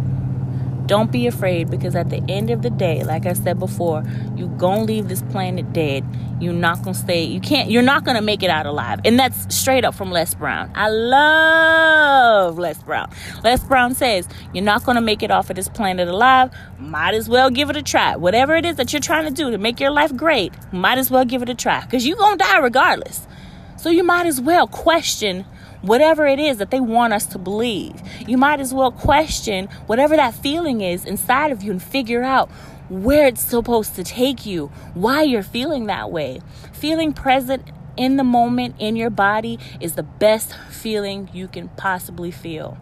Don't 0.91 1.13
be 1.13 1.29
afraid 1.29 1.71
because 1.71 1.95
at 1.95 2.11
the 2.11 2.21
end 2.29 2.51
of 2.51 2.63
the 2.63 2.69
day, 2.69 3.05
like 3.05 3.25
I 3.25 3.35
said 3.35 3.61
before, 3.61 4.03
you 4.35 4.49
gonna 4.49 4.83
leave 4.83 5.07
this 5.07 5.23
planet 5.23 5.73
dead. 5.73 6.05
You're 6.41 6.53
not 6.53 6.83
gonna 6.83 6.97
stay. 6.97 7.23
You 7.23 7.39
can't. 7.39 7.71
You're 7.71 7.81
not 7.81 8.03
gonna 8.03 8.21
make 8.21 8.43
it 8.43 8.51
out 8.51 8.67
alive. 8.67 8.99
And 9.05 9.17
that's 9.17 9.55
straight 9.55 9.85
up 9.85 9.95
from 9.95 10.11
Les 10.11 10.35
Brown. 10.35 10.69
I 10.75 10.89
love 10.89 12.59
Les 12.59 12.77
Brown. 12.83 13.09
Les 13.45 13.63
Brown 13.63 13.95
says 13.95 14.27
you're 14.53 14.65
not 14.65 14.83
gonna 14.83 15.01
make 15.01 15.23
it 15.23 15.31
off 15.31 15.49
of 15.49 15.55
this 15.55 15.69
planet 15.69 16.09
alive. 16.09 16.51
Might 16.81 17.15
as 17.15 17.29
well 17.29 17.51
give 17.51 17.71
it 17.71 17.77
a 17.77 17.85
try. 17.85 18.17
Whatever 18.17 18.57
it 18.57 18.67
is 18.67 18.75
that 18.75 18.93
you're 18.93 18.99
trying 18.99 19.27
to 19.27 19.31
do 19.33 19.49
to 19.53 19.59
make 19.59 19.79
your 19.79 19.93
life 19.93 20.13
great, 20.17 20.53
might 20.73 20.99
as 20.99 21.09
well 21.09 21.25
give 21.25 21.41
it 21.41 21.49
a 21.49 21.55
try 21.55 21.83
because 21.83 22.05
you're 22.05 22.17
gonna 22.17 22.37
die 22.37 22.59
regardless. 22.59 23.29
So 23.77 23.91
you 23.91 24.03
might 24.03 24.27
as 24.27 24.41
well 24.41 24.67
question 24.67 25.45
whatever 25.83 26.27
it 26.27 26.39
is 26.39 26.59
that 26.59 26.71
they 26.71 26.81
want 26.81 27.13
us 27.13 27.27
to 27.27 27.39
believe. 27.39 28.01
You 28.27 28.37
might 28.37 28.61
as 28.61 28.73
well 28.75 28.93
question 28.93 29.67
whatever 29.87 30.17
that 30.17 30.35
feeling 30.35 30.81
is 30.81 31.05
inside 31.05 31.53
of 31.53 31.63
you 31.63 31.71
and 31.71 31.83
figure 31.83 32.23
out 32.23 32.51
where 32.89 33.27
it's 33.27 33.43
supposed 33.43 33.95
to 33.95 34.05
take 34.05 34.45
you, 34.45 34.67
why 34.95 35.23
you're 35.23 35.43
feeling 35.43 35.87
that 35.87 36.11
way. 36.11 36.41
Feeling 36.73 37.13
present 37.13 37.63
in 37.97 38.17
the 38.17 38.25
moment 38.25 38.75
in 38.79 38.97
your 38.97 39.11
body 39.11 39.59
is 39.81 39.95
the 39.95 40.03
best 40.03 40.55
feeling 40.71 41.29
you 41.33 41.47
can 41.49 41.69
possibly 41.71 42.31
feel. 42.31 42.79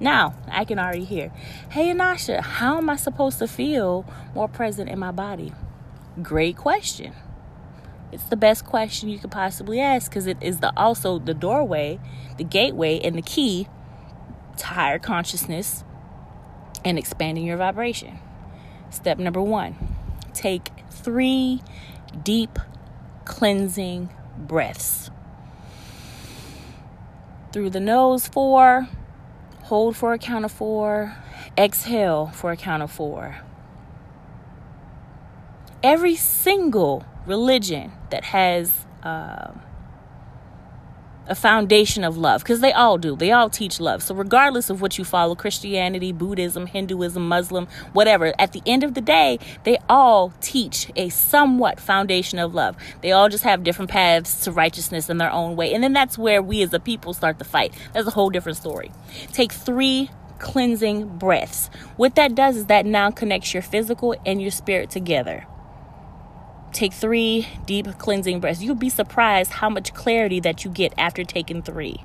Now, 0.00 0.34
I 0.48 0.64
can 0.64 0.80
already 0.80 1.04
hear, 1.04 1.28
hey, 1.70 1.92
Anasha, 1.92 2.40
how 2.40 2.78
am 2.78 2.90
I 2.90 2.96
supposed 2.96 3.38
to 3.38 3.46
feel 3.46 4.04
more 4.34 4.48
present 4.48 4.88
in 4.88 4.98
my 4.98 5.12
body? 5.12 5.52
Great 6.20 6.56
question. 6.56 7.14
It's 8.12 8.24
the 8.24 8.36
best 8.36 8.66
question 8.66 9.08
you 9.08 9.18
could 9.18 9.30
possibly 9.30 9.80
ask 9.80 10.10
because 10.10 10.26
it 10.26 10.36
is 10.42 10.60
the 10.60 10.72
also 10.76 11.18
the 11.18 11.32
doorway, 11.32 11.98
the 12.36 12.44
gateway, 12.44 13.00
and 13.00 13.16
the 13.16 13.22
key 13.22 13.66
to 14.58 14.66
higher 14.66 14.98
consciousness 14.98 15.82
and 16.84 16.98
expanding 16.98 17.46
your 17.46 17.56
vibration. 17.56 18.18
Step 18.90 19.18
number 19.18 19.40
one 19.40 19.76
take 20.34 20.68
three 20.90 21.62
deep 22.22 22.58
cleansing 23.24 24.10
breaths. 24.36 25.10
Through 27.52 27.70
the 27.70 27.80
nose, 27.80 28.28
four, 28.28 28.88
hold 29.64 29.96
for 29.96 30.12
a 30.12 30.18
count 30.18 30.44
of 30.44 30.52
four, 30.52 31.16
exhale 31.56 32.26
for 32.28 32.50
a 32.50 32.56
count 32.56 32.82
of 32.82 32.90
four. 32.90 33.38
Every 35.82 36.14
single 36.14 37.04
religion 37.26 37.92
that 38.10 38.24
has 38.24 38.86
uh, 39.02 39.52
a 41.26 41.34
foundation 41.34 42.04
of 42.04 42.16
love 42.16 42.42
because 42.42 42.60
they 42.60 42.72
all 42.72 42.98
do. 42.98 43.16
They 43.16 43.30
all 43.32 43.48
teach 43.48 43.80
love. 43.80 44.02
So, 44.02 44.14
regardless 44.14 44.70
of 44.70 44.80
what 44.80 44.98
you 44.98 45.04
follow 45.04 45.34
Christianity, 45.34 46.12
Buddhism, 46.12 46.66
Hinduism, 46.66 47.26
Muslim, 47.26 47.68
whatever 47.92 48.34
at 48.38 48.52
the 48.52 48.62
end 48.66 48.84
of 48.84 48.94
the 48.94 49.00
day, 49.00 49.38
they 49.64 49.78
all 49.88 50.32
teach 50.40 50.90
a 50.96 51.08
somewhat 51.08 51.80
foundation 51.80 52.38
of 52.38 52.54
love. 52.54 52.76
They 53.02 53.12
all 53.12 53.28
just 53.28 53.44
have 53.44 53.64
different 53.64 53.90
paths 53.90 54.44
to 54.44 54.52
righteousness 54.52 55.08
in 55.08 55.18
their 55.18 55.32
own 55.32 55.56
way. 55.56 55.72
And 55.72 55.82
then 55.82 55.92
that's 55.92 56.18
where 56.18 56.42
we 56.42 56.62
as 56.62 56.72
a 56.74 56.80
people 56.80 57.14
start 57.14 57.38
to 57.38 57.44
fight. 57.44 57.74
That's 57.92 58.06
a 58.06 58.12
whole 58.12 58.30
different 58.30 58.58
story. 58.58 58.90
Take 59.32 59.52
three 59.52 60.10
cleansing 60.38 61.18
breaths. 61.18 61.70
What 61.96 62.16
that 62.16 62.34
does 62.34 62.56
is 62.56 62.66
that 62.66 62.84
now 62.84 63.10
connects 63.10 63.54
your 63.54 63.62
physical 63.62 64.14
and 64.26 64.42
your 64.42 64.50
spirit 64.50 64.90
together. 64.90 65.46
Take 66.72 66.94
three 66.94 67.46
deep 67.66 67.86
cleansing 67.98 68.40
breaths. 68.40 68.62
You'll 68.62 68.74
be 68.74 68.88
surprised 68.88 69.52
how 69.52 69.68
much 69.68 69.92
clarity 69.92 70.40
that 70.40 70.64
you 70.64 70.70
get 70.70 70.94
after 70.96 71.22
taking 71.22 71.62
three 71.62 72.02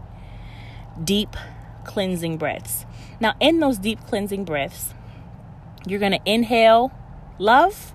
deep 1.01 1.35
cleansing 1.85 2.37
breaths. 2.37 2.85
Now, 3.19 3.35
in 3.39 3.59
those 3.59 3.77
deep 3.77 4.05
cleansing 4.05 4.43
breaths, 4.43 4.93
you're 5.85 5.99
going 5.99 6.11
to 6.11 6.21
inhale 6.25 6.91
love, 7.39 7.93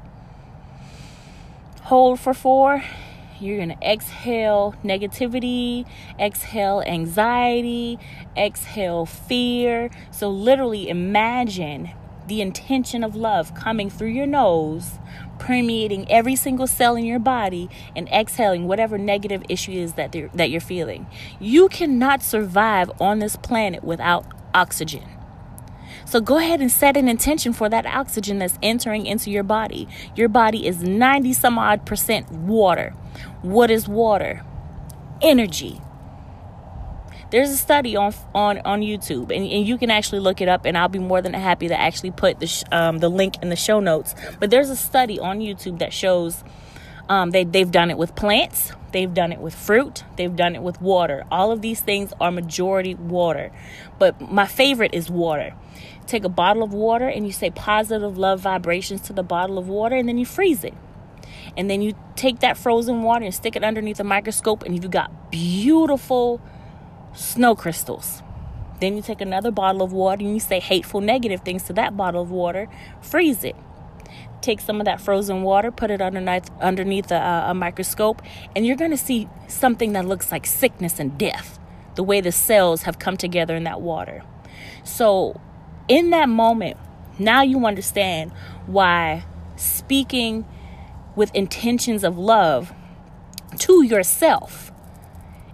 hold 1.83 2.19
for 2.19 2.35
four. 2.35 2.83
You're 3.39 3.57
going 3.57 3.77
to 3.77 3.87
exhale 3.87 4.75
negativity, 4.85 5.85
exhale 6.19 6.81
anxiety, 6.87 7.99
exhale 8.37 9.05
fear. 9.05 9.91
So, 10.13 10.31
literally, 10.31 10.89
imagine 10.89 11.91
the 12.29 12.41
intention 12.41 13.03
of 13.03 13.17
love 13.17 13.53
coming 13.55 13.91
through 13.91 14.11
your 14.11 14.27
nose 14.27 14.99
permeating 15.43 16.09
every 16.09 16.37
single 16.37 16.69
cell 16.69 16.95
in 16.95 17.05
your 17.05 17.19
body 17.19 17.69
and 17.97 18.09
exhaling 18.11 18.69
whatever 18.69 18.97
negative 18.97 19.43
issue 19.49 19.73
is 19.73 19.95
that 19.95 20.13
that 20.35 20.51
you're 20.51 20.61
feeling. 20.61 21.05
You 21.41 21.69
cannot 21.69 22.23
survive 22.23 22.93
on 23.01 23.19
this 23.19 23.35
planet 23.35 23.83
without 23.83 24.25
oxygen. 24.55 25.03
So 26.05 26.21
go 26.21 26.39
ahead 26.39 26.61
and 26.61 26.71
set 26.71 26.97
an 26.97 27.09
intention 27.09 27.53
for 27.53 27.69
that 27.71 27.87
oxygen 27.87 28.39
that's 28.39 28.57
entering 28.63 29.05
into 29.05 29.33
your 29.33 29.43
body. 29.43 29.89
Your 30.15 30.29
body 30.29 30.65
is 30.65 30.85
90 30.85 31.33
some 31.33 31.59
odd 31.59 31.87
percent 31.87 32.31
water. 32.31 32.91
What 33.43 33.69
is 33.69 33.89
water? 33.89 34.45
Energy. 35.21 35.81
There's 37.33 37.51
a 37.51 37.57
study 37.57 37.97
on 37.97 38.15
on 38.35 38.59
on 38.59 38.83
YouTube, 38.83 39.35
and, 39.35 39.51
and 39.51 39.67
you 39.67 39.79
can 39.79 39.91
actually 39.91 40.21
look 40.21 40.43
it 40.43 40.49
up. 40.49 40.67
And 40.67 40.77
I'll 40.77 40.89
be 40.89 40.99
more 40.99 41.23
than 41.23 41.33
happy 41.33 41.67
to 41.69 41.81
actually 41.81 42.11
put 42.11 42.41
the 42.41 42.47
sh- 42.47 42.63
um, 42.71 42.99
the 42.99 43.09
link 43.09 43.43
in 43.43 43.49
the 43.49 43.57
show 43.57 43.81
notes. 43.81 44.15
But 44.39 44.51
there's 44.51 44.69
a 44.69 44.77
study 44.77 45.19
on 45.19 45.41
YouTube 45.41 45.79
that 45.79 45.95
shows 45.95 46.45
um, 47.09 47.31
they 47.31 47.45
they've 47.45 47.71
done 47.71 47.91
it 47.91 47.97
with 47.97 48.15
plants, 48.15 48.73
they've 48.93 49.13
done 49.13 49.33
it 49.33 49.39
with 49.39 49.55
fruit, 49.55 50.05
they've 50.17 50.37
done 50.37 50.55
it 50.55 50.63
with 50.63 50.79
water. 50.83 51.25
All 51.31 51.51
of 51.53 51.63
these 51.63 51.81
things 51.81 52.13
are 52.21 52.31
majority 52.31 52.97
water, 52.97 53.51
but 53.99 54.21
my 54.21 54.47
favorite 54.47 54.93
is 54.93 55.09
water. 55.11 55.55
Take 56.07 56.25
a 56.25 56.29
bottle 56.29 56.63
of 56.63 56.75
water 56.75 57.09
and 57.09 57.25
you 57.25 57.33
say 57.33 57.49
positive 57.49 58.19
love 58.19 58.41
vibrations 58.41 59.01
to 59.03 59.15
the 59.15 59.23
bottle 59.23 59.57
of 59.57 59.69
water, 59.69 59.97
and 59.97 60.07
then 60.07 60.19
you 60.19 60.27
freeze 60.27 60.65
it 60.65 60.75
and 61.57 61.71
then 61.71 61.83
you 61.83 61.95
take 62.15 62.41
that 62.41 62.57
frozen 62.57 63.03
water 63.03 63.25
and 63.25 63.35
stick 63.35 63.57
it 63.57 63.65
underneath 63.65 64.01
a 64.01 64.05
microscope 64.05 64.63
and 64.63 64.75
you've 64.75 64.91
got 64.91 65.31
beautiful 65.31 66.41
snow 67.15 67.55
crystals. 67.55 68.23
Then 68.81 68.97
you 68.97 69.03
take 69.03 69.21
another 69.21 69.51
bottle 69.51 69.83
of 69.83 69.93
water 69.93 70.25
and 70.25 70.35
you 70.35 70.41
say 70.41 70.59
hateful, 70.59 71.01
negative 71.01 71.43
things 71.43 71.63
to 71.65 71.73
that 71.75 71.97
bottle 71.97 72.23
of 72.23 72.31
water, 72.31 72.69
freeze 73.01 73.45
it. 73.45 73.55
Take 74.41 74.61
some 74.61 74.81
of 74.81 74.87
that 74.87 75.01
frozen 75.01 75.43
water, 75.43 75.71
put 75.71 75.91
it 75.91 76.03
underneath 76.03 76.51
underneath 76.61 77.13
a, 77.13 77.47
a 77.49 77.55
microscope, 77.55 78.21
and 78.57 78.67
you're 78.67 78.77
going 78.77 78.91
to 78.91 78.97
see 78.97 79.29
something 79.47 79.93
that 79.93 80.05
looks 80.05 80.33
like 80.33 80.47
sickness 80.47 80.99
and 80.99 81.17
death. 81.17 81.61
The 81.95 82.03
way 82.03 82.21
the 82.21 82.33
cells 82.33 82.83
have 82.83 82.99
come 82.99 83.17
together 83.17 83.55
in 83.55 83.65
that 83.65 83.81
water. 83.81 84.25
So, 84.83 85.41
in 85.87 86.11
that 86.11 86.29
moment, 86.29 86.77
now 87.21 87.43
you 87.43 87.65
understand 87.67 88.33
why 88.67 89.25
speaking 89.55 90.45
with 91.15 91.33
intentions 91.35 92.03
of 92.03 92.19
love 92.19 92.73
to 93.59 93.83
yourself 93.85 94.72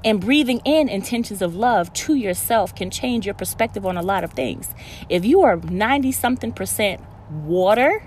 and 0.05 0.21
breathing 0.21 0.61
in 0.65 0.89
intentions 0.89 1.43
of 1.43 1.55
love 1.55 1.93
to 1.93 2.15
yourself 2.15 2.75
can 2.75 2.91
change 2.91 3.27
your 3.27 3.35
perspective 3.35 3.85
on 3.85 3.97
a 3.97 4.03
lot 4.03 4.25
of 4.25 4.33
things. 4.33 4.75
If 5.09 5.25
you 5.25 5.43
are 5.43 5.57
90 5.57 6.13
something 6.13 6.53
percent 6.53 7.03
water, 7.31 8.03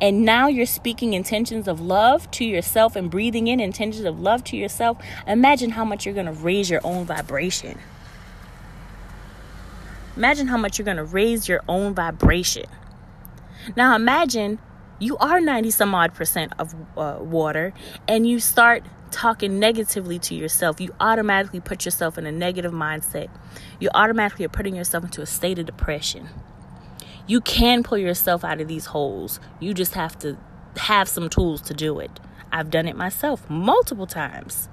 and 0.00 0.24
now 0.24 0.48
you're 0.48 0.66
speaking 0.66 1.12
intentions 1.12 1.68
of 1.68 1.80
love 1.80 2.30
to 2.32 2.44
yourself 2.44 2.96
and 2.96 3.10
breathing 3.10 3.48
in 3.48 3.60
intentions 3.60 4.06
of 4.06 4.18
love 4.18 4.42
to 4.44 4.56
yourself, 4.56 4.96
imagine 5.26 5.70
how 5.70 5.84
much 5.84 6.06
you're 6.06 6.14
going 6.14 6.26
to 6.26 6.32
raise 6.32 6.70
your 6.70 6.80
own 6.84 7.04
vibration. 7.04 7.78
Imagine 10.16 10.48
how 10.48 10.56
much 10.56 10.78
you're 10.78 10.84
going 10.84 10.96
to 10.96 11.04
raise 11.04 11.48
your 11.48 11.62
own 11.68 11.94
vibration. 11.94 12.66
Now 13.76 13.94
imagine 13.94 14.58
you 15.00 15.16
are 15.16 15.40
90 15.40 15.70
some 15.70 15.94
odd 15.94 16.14
percent 16.14 16.52
of 16.58 16.74
uh, 16.96 17.16
water 17.20 17.72
and 18.06 18.28
you 18.28 18.38
start 18.38 18.84
talking 19.10 19.58
negatively 19.58 20.18
to 20.20 20.34
yourself, 20.34 20.80
you 20.80 20.94
automatically 21.00 21.60
put 21.60 21.84
yourself 21.84 22.16
in 22.16 22.26
a 22.26 22.32
negative 22.32 22.72
mindset. 22.72 23.28
You 23.80 23.90
automatically 23.94 24.44
are 24.44 24.50
putting 24.50 24.76
yourself 24.76 25.04
into 25.04 25.22
a 25.22 25.26
state 25.26 25.58
of 25.58 25.66
depression. 25.66 26.28
You 27.26 27.40
can 27.40 27.82
pull 27.82 27.98
yourself 27.98 28.44
out 28.44 28.60
of 28.60 28.68
these 28.68 28.86
holes. 28.86 29.40
You 29.58 29.74
just 29.74 29.94
have 29.94 30.18
to 30.20 30.36
have 30.76 31.08
some 31.08 31.28
tools 31.28 31.60
to 31.62 31.74
do 31.74 31.98
it. 31.98 32.20
I've 32.52 32.70
done 32.70 32.86
it 32.86 32.96
myself 32.96 33.48
multiple 33.48 34.06
times. 34.06 34.68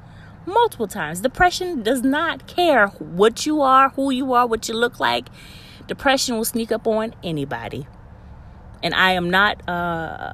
Multiple 0.46 0.88
times. 0.88 1.22
Depression 1.22 1.84
does 1.84 2.04
not 2.04 2.48
care 2.48 2.88
what 2.88 3.46
you 3.46 3.62
are, 3.62 3.90
who 3.90 4.12
you 4.12 4.34
are, 4.34 4.48
what 4.48 4.68
you 4.68 4.76
look 4.76 5.00
like. 5.00 5.28
Depression 5.88 6.36
will 6.36 6.46
sneak 6.46 6.72
up 6.72 6.88
on 6.88 7.14
anybody. 7.24 7.88
And 8.84 8.94
I 8.94 9.12
am 9.12 9.30
not 9.30 9.68
uh 9.68 10.34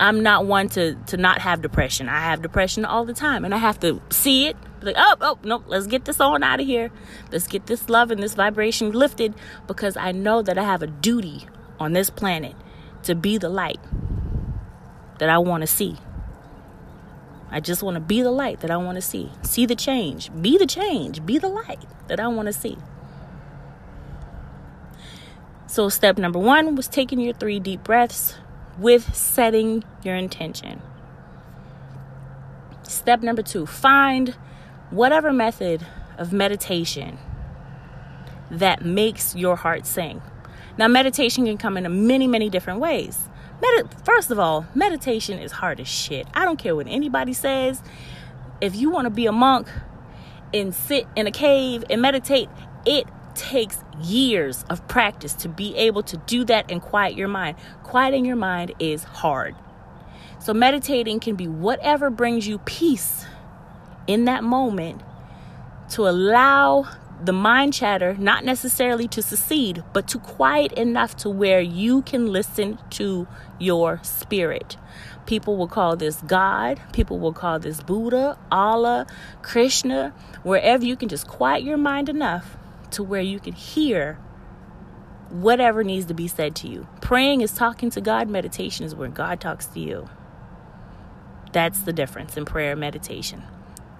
I'm 0.00 0.22
not 0.22 0.46
one 0.46 0.68
to 0.70 0.94
to 1.08 1.16
not 1.18 1.40
have 1.40 1.60
depression. 1.60 2.08
I 2.08 2.20
have 2.20 2.40
depression 2.40 2.86
all 2.86 3.04
the 3.04 3.12
time, 3.12 3.44
and 3.44 3.54
I 3.54 3.58
have 3.58 3.78
to 3.80 4.00
see 4.08 4.46
it. 4.46 4.56
Like, 4.82 4.96
oh, 4.98 5.16
oh, 5.20 5.38
no, 5.44 5.62
let's 5.66 5.86
get 5.86 6.06
this 6.06 6.20
on 6.20 6.42
out 6.42 6.58
of 6.58 6.66
here. 6.66 6.90
Let's 7.30 7.46
get 7.46 7.66
this 7.66 7.90
love 7.90 8.10
and 8.10 8.22
this 8.22 8.32
vibration 8.32 8.92
lifted 8.92 9.34
because 9.66 9.94
I 9.94 10.12
know 10.12 10.40
that 10.40 10.56
I 10.56 10.62
have 10.62 10.82
a 10.82 10.86
duty 10.86 11.46
on 11.78 11.92
this 11.92 12.08
planet 12.08 12.56
to 13.02 13.14
be 13.14 13.36
the 13.36 13.50
light 13.50 13.80
that 15.18 15.28
I 15.28 15.36
want 15.36 15.60
to 15.60 15.66
see. 15.66 15.98
I 17.50 17.60
just 17.60 17.82
want 17.82 17.96
to 17.96 18.00
be 18.00 18.22
the 18.22 18.30
light 18.30 18.60
that 18.60 18.70
I 18.70 18.78
want 18.78 18.96
to 18.96 19.02
see. 19.02 19.30
See 19.42 19.66
the 19.66 19.74
change. 19.74 20.30
Be 20.40 20.56
the 20.56 20.66
change. 20.66 21.26
Be 21.26 21.36
the 21.36 21.48
light 21.48 21.84
that 22.08 22.18
I 22.18 22.28
want 22.28 22.46
to 22.46 22.52
see. 22.52 22.78
So, 25.70 25.88
step 25.88 26.18
number 26.18 26.40
one 26.40 26.74
was 26.74 26.88
taking 26.88 27.20
your 27.20 27.32
three 27.32 27.60
deep 27.60 27.84
breaths 27.84 28.34
with 28.76 29.14
setting 29.14 29.84
your 30.02 30.16
intention. 30.16 30.82
Step 32.82 33.22
number 33.22 33.42
two 33.42 33.66
find 33.66 34.30
whatever 34.90 35.32
method 35.32 35.86
of 36.18 36.32
meditation 36.32 37.18
that 38.50 38.84
makes 38.84 39.36
your 39.36 39.54
heart 39.54 39.86
sing. 39.86 40.20
Now, 40.76 40.88
meditation 40.88 41.46
can 41.46 41.56
come 41.56 41.76
in 41.76 42.04
many, 42.04 42.26
many 42.26 42.50
different 42.50 42.80
ways. 42.80 43.28
Medi- 43.62 43.88
First 44.04 44.32
of 44.32 44.40
all, 44.40 44.66
meditation 44.74 45.38
is 45.38 45.52
hard 45.52 45.78
as 45.78 45.86
shit. 45.86 46.26
I 46.34 46.46
don't 46.46 46.58
care 46.58 46.74
what 46.74 46.88
anybody 46.88 47.32
says. 47.32 47.80
If 48.60 48.74
you 48.74 48.90
want 48.90 49.06
to 49.06 49.10
be 49.10 49.26
a 49.26 49.32
monk 49.32 49.68
and 50.52 50.74
sit 50.74 51.06
in 51.14 51.28
a 51.28 51.30
cave 51.30 51.84
and 51.88 52.02
meditate, 52.02 52.48
it 52.84 53.06
takes 53.34 53.82
years 54.02 54.64
of 54.70 54.86
practice 54.88 55.34
to 55.34 55.48
be 55.48 55.76
able 55.76 56.02
to 56.04 56.16
do 56.18 56.44
that 56.44 56.70
and 56.70 56.80
quiet 56.80 57.16
your 57.16 57.28
mind. 57.28 57.56
Quieting 57.82 58.24
your 58.24 58.36
mind 58.36 58.74
is 58.78 59.04
hard. 59.04 59.54
So, 60.38 60.54
meditating 60.54 61.20
can 61.20 61.36
be 61.36 61.46
whatever 61.46 62.08
brings 62.10 62.48
you 62.48 62.58
peace 62.60 63.26
in 64.06 64.24
that 64.24 64.42
moment 64.42 65.02
to 65.90 66.08
allow 66.08 66.88
the 67.22 67.32
mind 67.32 67.74
chatter 67.74 68.14
not 68.14 68.44
necessarily 68.44 69.06
to 69.08 69.22
succeed, 69.22 69.84
but 69.92 70.08
to 70.08 70.18
quiet 70.18 70.72
enough 70.72 71.14
to 71.16 71.28
where 71.28 71.60
you 71.60 72.02
can 72.02 72.32
listen 72.32 72.78
to 72.90 73.28
your 73.58 74.00
spirit. 74.02 74.76
People 75.26 75.56
will 75.56 75.68
call 75.68 75.96
this 75.96 76.16
God, 76.22 76.80
people 76.92 77.18
will 77.18 77.34
call 77.34 77.58
this 77.58 77.82
Buddha, 77.82 78.38
Allah, 78.50 79.06
Krishna, 79.42 80.14
wherever 80.42 80.84
you 80.84 80.96
can 80.96 81.08
just 81.08 81.28
quiet 81.28 81.62
your 81.62 81.76
mind 81.76 82.08
enough 82.08 82.56
to 82.92 83.02
where 83.02 83.20
you 83.20 83.40
can 83.40 83.52
hear 83.52 84.18
whatever 85.30 85.84
needs 85.84 86.06
to 86.06 86.14
be 86.14 86.28
said 86.28 86.56
to 86.56 86.68
you. 86.68 86.86
Praying 87.00 87.40
is 87.40 87.52
talking 87.52 87.90
to 87.90 88.00
God, 88.00 88.28
meditation 88.28 88.84
is 88.84 88.94
where 88.94 89.08
God 89.08 89.40
talks 89.40 89.66
to 89.66 89.80
you. 89.80 90.08
That's 91.52 91.80
the 91.80 91.92
difference 91.92 92.36
in 92.36 92.44
prayer 92.44 92.72
and 92.72 92.80
meditation. 92.80 93.42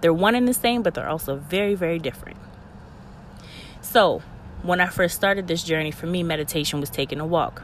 They're 0.01 0.15
one 0.15 0.35
and 0.35 0.47
the 0.47 0.55
same, 0.55 0.83
but 0.83 0.95
they're 0.95 1.09
also 1.09 1.37
very, 1.37 1.75
very 1.75 1.99
different. 1.99 2.39
So, 3.81 4.23
when 4.63 4.81
I 4.81 4.87
first 4.87 5.15
started 5.15 5.47
this 5.47 5.63
journey, 5.63 5.91
for 5.91 6.07
me, 6.07 6.23
meditation 6.23 6.81
was 6.81 6.91
taking 6.91 7.21
a 7.21 7.27
walk. 7.27 7.63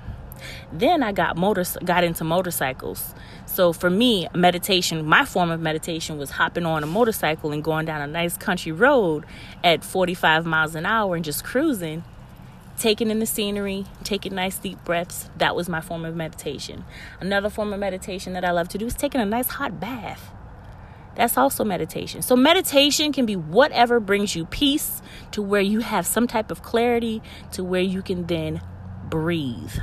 Then 0.72 1.02
I 1.02 1.12
got 1.12 1.36
motor 1.36 1.64
got 1.84 2.04
into 2.04 2.24
motorcycles. 2.24 3.14
So 3.56 3.72
for 3.72 3.88
me, 3.88 4.28
meditation, 4.34 5.06
my 5.06 5.24
form 5.24 5.50
of 5.50 5.62
meditation 5.62 6.18
was 6.18 6.32
hopping 6.32 6.66
on 6.66 6.82
a 6.82 6.86
motorcycle 6.86 7.52
and 7.52 7.64
going 7.64 7.86
down 7.86 8.02
a 8.02 8.06
nice 8.06 8.36
country 8.36 8.70
road 8.70 9.24
at 9.64 9.82
45 9.82 10.44
miles 10.44 10.74
an 10.74 10.84
hour 10.84 11.16
and 11.16 11.24
just 11.24 11.42
cruising, 11.42 12.04
taking 12.76 13.08
in 13.10 13.18
the 13.18 13.24
scenery, 13.24 13.86
taking 14.04 14.34
nice 14.34 14.58
deep 14.58 14.84
breaths. 14.84 15.30
That 15.38 15.56
was 15.56 15.70
my 15.70 15.80
form 15.80 16.04
of 16.04 16.14
meditation. 16.14 16.84
Another 17.18 17.48
form 17.48 17.72
of 17.72 17.80
meditation 17.80 18.34
that 18.34 18.44
I 18.44 18.50
love 18.50 18.68
to 18.68 18.76
do 18.76 18.84
is 18.84 18.94
taking 18.94 19.22
a 19.22 19.24
nice 19.24 19.48
hot 19.48 19.80
bath. 19.80 20.32
That's 21.14 21.38
also 21.38 21.64
meditation. 21.64 22.20
So, 22.20 22.36
meditation 22.36 23.10
can 23.10 23.24
be 23.24 23.36
whatever 23.36 24.00
brings 24.00 24.36
you 24.36 24.44
peace 24.44 25.00
to 25.30 25.40
where 25.40 25.62
you 25.62 25.80
have 25.80 26.06
some 26.06 26.26
type 26.26 26.50
of 26.50 26.62
clarity 26.62 27.22
to 27.52 27.64
where 27.64 27.80
you 27.80 28.02
can 28.02 28.26
then 28.26 28.60
breathe. 29.08 29.78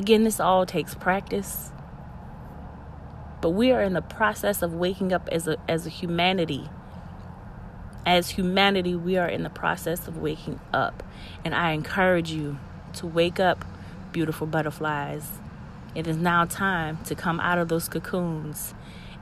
Again, 0.00 0.24
this 0.24 0.40
all 0.40 0.64
takes 0.64 0.94
practice. 0.94 1.72
But 3.42 3.50
we 3.50 3.70
are 3.70 3.82
in 3.82 3.92
the 3.92 4.00
process 4.00 4.62
of 4.62 4.72
waking 4.72 5.12
up 5.12 5.28
as 5.30 5.46
a 5.46 5.58
as 5.68 5.86
a 5.86 5.90
humanity. 5.90 6.70
As 8.06 8.30
humanity, 8.30 8.94
we 8.94 9.18
are 9.18 9.28
in 9.28 9.42
the 9.42 9.50
process 9.50 10.08
of 10.08 10.16
waking 10.16 10.58
up. 10.72 11.02
And 11.44 11.54
I 11.54 11.72
encourage 11.72 12.32
you 12.32 12.58
to 12.94 13.06
wake 13.06 13.38
up, 13.38 13.62
beautiful 14.10 14.46
butterflies. 14.46 15.32
It 15.94 16.06
is 16.06 16.16
now 16.16 16.46
time 16.46 17.04
to 17.04 17.14
come 17.14 17.38
out 17.38 17.58
of 17.58 17.68
those 17.68 17.86
cocoons 17.86 18.72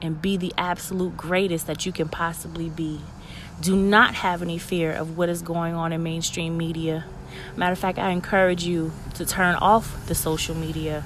and 0.01 0.23
be 0.23 0.37
the 0.37 0.55
absolute 0.57 1.17
greatest 1.17 1.67
that 1.67 1.87
you 1.87 1.91
can 1.91 2.09
possibly 2.09 2.71
be. 2.71 3.01
Do 3.61 3.75
not 3.75 4.15
have 4.15 4.43
any 4.43 4.59
fear 4.59 4.93
of 4.93 5.19
what 5.19 5.29
is 5.29 5.43
going 5.43 5.75
on 5.75 5.93
in 5.93 6.05
mainstream 6.05 6.57
media. 6.57 7.05
Matter 7.57 7.73
of 7.73 7.79
fact, 7.79 7.99
I 7.99 8.11
encourage 8.11 8.65
you 8.65 8.93
to 9.15 9.25
turn 9.25 9.55
off 9.57 10.07
the 10.07 10.15
social 10.15 10.55
media. 10.55 11.05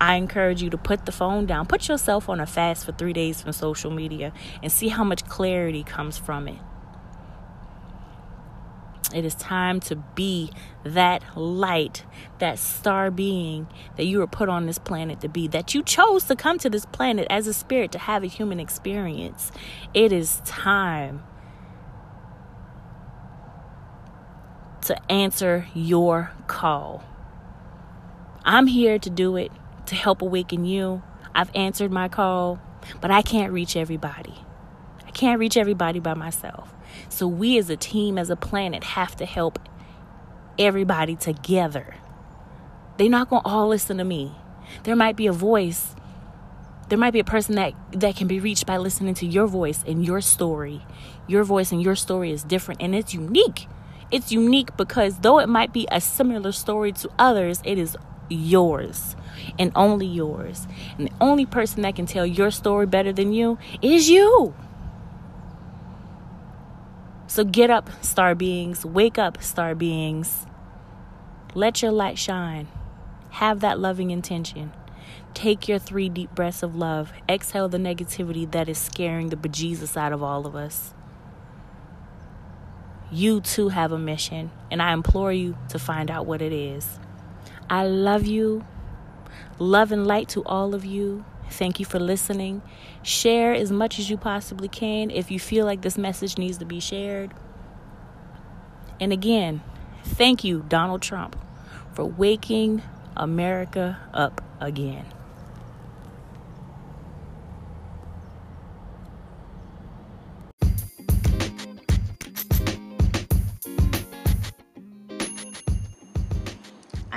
I 0.00 0.14
encourage 0.14 0.62
you 0.62 0.70
to 0.70 0.78
put 0.78 1.06
the 1.06 1.12
phone 1.12 1.46
down. 1.46 1.66
Put 1.66 1.88
yourself 1.88 2.28
on 2.28 2.40
a 2.40 2.46
fast 2.46 2.84
for 2.84 2.92
three 2.92 3.12
days 3.12 3.42
from 3.42 3.52
social 3.52 3.90
media 3.90 4.32
and 4.62 4.70
see 4.70 4.88
how 4.88 5.04
much 5.04 5.24
clarity 5.26 5.82
comes 5.82 6.16
from 6.18 6.48
it. 6.48 6.58
It 9.14 9.24
is 9.24 9.34
time 9.34 9.80
to 9.80 9.96
be 9.96 10.50
that 10.84 11.36
light, 11.36 12.04
that 12.40 12.58
star 12.58 13.10
being 13.10 13.66
that 13.96 14.04
you 14.04 14.18
were 14.18 14.26
put 14.26 14.50
on 14.50 14.66
this 14.66 14.78
planet 14.78 15.22
to 15.22 15.28
be, 15.28 15.48
that 15.48 15.74
you 15.74 15.82
chose 15.82 16.24
to 16.24 16.36
come 16.36 16.58
to 16.58 16.68
this 16.68 16.84
planet 16.84 17.26
as 17.30 17.46
a 17.46 17.54
spirit 17.54 17.90
to 17.92 17.98
have 17.98 18.22
a 18.22 18.26
human 18.26 18.60
experience. 18.60 19.50
It 19.94 20.12
is 20.12 20.42
time 20.44 21.22
to 24.88 25.12
answer 25.12 25.66
your 25.74 26.32
call. 26.46 27.04
I'm 28.44 28.66
here 28.66 28.98
to 28.98 29.10
do 29.10 29.36
it, 29.36 29.52
to 29.86 29.94
help 29.94 30.22
awaken 30.22 30.64
you. 30.64 31.02
I've 31.34 31.50
answered 31.54 31.92
my 31.92 32.08
call, 32.08 32.58
but 33.00 33.10
I 33.10 33.22
can't 33.22 33.52
reach 33.52 33.76
everybody. 33.76 34.34
I 35.06 35.10
can't 35.10 35.38
reach 35.38 35.56
everybody 35.56 36.00
by 36.00 36.14
myself. 36.14 36.72
So, 37.08 37.26
we 37.26 37.58
as 37.58 37.70
a 37.70 37.76
team, 37.76 38.18
as 38.18 38.30
a 38.30 38.36
planet, 38.36 38.82
have 38.82 39.14
to 39.16 39.26
help 39.26 39.58
everybody 40.58 41.16
together. 41.16 41.94
They're 42.96 43.10
not 43.10 43.30
going 43.30 43.42
to 43.42 43.48
all 43.48 43.68
listen 43.68 43.98
to 43.98 44.04
me. 44.04 44.32
There 44.84 44.96
might 44.96 45.16
be 45.16 45.26
a 45.26 45.32
voice 45.32 45.94
there 46.88 46.98
might 46.98 47.10
be 47.10 47.20
a 47.20 47.24
person 47.24 47.56
that 47.56 47.74
that 47.92 48.16
can 48.16 48.26
be 48.26 48.40
reached 48.40 48.66
by 48.66 48.78
listening 48.78 49.14
to 49.14 49.26
your 49.26 49.46
voice 49.46 49.84
and 49.86 50.04
your 50.04 50.20
story 50.20 50.80
your 51.26 51.44
voice 51.44 51.70
and 51.70 51.82
your 51.82 51.94
story 51.94 52.32
is 52.32 52.42
different 52.42 52.80
and 52.82 52.94
it's 52.94 53.12
unique 53.12 53.66
it's 54.10 54.32
unique 54.32 54.76
because 54.76 55.18
though 55.18 55.38
it 55.38 55.48
might 55.48 55.72
be 55.72 55.86
a 55.90 56.00
similar 56.00 56.52
story 56.52 56.92
to 56.92 57.10
others, 57.18 57.60
it 57.64 57.78
is 57.78 57.96
yours 58.30 59.16
and 59.58 59.72
only 59.74 60.06
yours. 60.06 60.66
And 60.96 61.08
the 61.08 61.12
only 61.20 61.46
person 61.46 61.82
that 61.82 61.96
can 61.96 62.06
tell 62.06 62.26
your 62.26 62.50
story 62.50 62.86
better 62.86 63.12
than 63.12 63.32
you 63.32 63.58
is 63.82 64.08
you. 64.08 64.54
So 67.26 67.44
get 67.44 67.70
up, 67.70 67.90
star 68.02 68.34
beings. 68.34 68.84
Wake 68.84 69.18
up, 69.18 69.42
star 69.42 69.74
beings. 69.74 70.46
Let 71.54 71.82
your 71.82 71.92
light 71.92 72.18
shine. 72.18 72.68
Have 73.30 73.60
that 73.60 73.78
loving 73.78 74.10
intention. 74.10 74.72
Take 75.34 75.68
your 75.68 75.78
three 75.78 76.08
deep 76.08 76.34
breaths 76.34 76.62
of 76.62 76.74
love. 76.74 77.12
Exhale 77.28 77.68
the 77.68 77.78
negativity 77.78 78.50
that 78.50 78.68
is 78.68 78.78
scaring 78.78 79.28
the 79.28 79.36
bejesus 79.36 79.96
out 79.96 80.12
of 80.12 80.22
all 80.22 80.46
of 80.46 80.56
us 80.56 80.94
you 83.10 83.40
too 83.40 83.68
have 83.68 83.92
a 83.92 83.98
mission, 83.98 84.50
and 84.70 84.82
I 84.82 84.92
implore 84.92 85.32
you 85.32 85.56
to 85.70 85.78
find 85.78 86.10
out 86.10 86.26
what 86.26 86.42
it 86.42 86.52
is. 86.52 86.98
I 87.70 87.86
love 87.86 88.26
you. 88.26 88.64
Love 89.58 89.92
and 89.92 90.06
light 90.06 90.28
to 90.30 90.44
all 90.44 90.74
of 90.74 90.84
you. 90.84 91.24
Thank 91.50 91.80
you 91.80 91.86
for 91.86 91.98
listening. 91.98 92.62
Share 93.02 93.54
as 93.54 93.72
much 93.72 93.98
as 93.98 94.10
you 94.10 94.16
possibly 94.16 94.68
can 94.68 95.10
if 95.10 95.30
you 95.30 95.38
feel 95.38 95.64
like 95.64 95.82
this 95.82 95.96
message 95.96 96.38
needs 96.38 96.58
to 96.58 96.64
be 96.64 96.80
shared. 96.80 97.32
And 99.00 99.12
again, 99.12 99.62
thank 100.04 100.44
you, 100.44 100.64
Donald 100.68 101.02
Trump, 101.02 101.36
for 101.94 102.04
waking 102.04 102.82
America 103.16 103.98
up 104.12 104.42
again. 104.60 105.06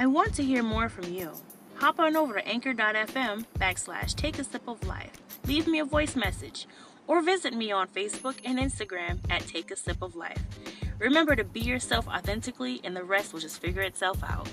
I 0.01 0.07
want 0.07 0.33
to 0.33 0.43
hear 0.43 0.63
more 0.63 0.89
from 0.89 1.13
you. 1.13 1.29
Hop 1.75 1.99
on 1.99 2.15
over 2.15 2.33
to 2.33 2.47
anchor.fm 2.47 3.45
backslash 3.59 4.15
take 4.15 4.39
a 4.39 4.43
sip 4.43 4.67
of 4.67 4.83
life. 4.87 5.11
Leave 5.45 5.67
me 5.67 5.77
a 5.77 5.85
voice 5.85 6.15
message 6.15 6.65
or 7.05 7.21
visit 7.21 7.53
me 7.53 7.71
on 7.71 7.87
Facebook 7.87 8.33
and 8.43 8.57
Instagram 8.57 9.19
at 9.29 9.45
Take 9.45 9.69
a 9.69 9.75
Sip 9.75 10.01
of 10.01 10.15
Life. 10.15 10.41
Remember 10.97 11.35
to 11.35 11.43
be 11.43 11.59
yourself 11.59 12.07
authentically, 12.07 12.81
and 12.83 12.95
the 12.95 13.03
rest 13.03 13.31
will 13.31 13.41
just 13.41 13.61
figure 13.61 13.83
itself 13.83 14.23
out. 14.23 14.49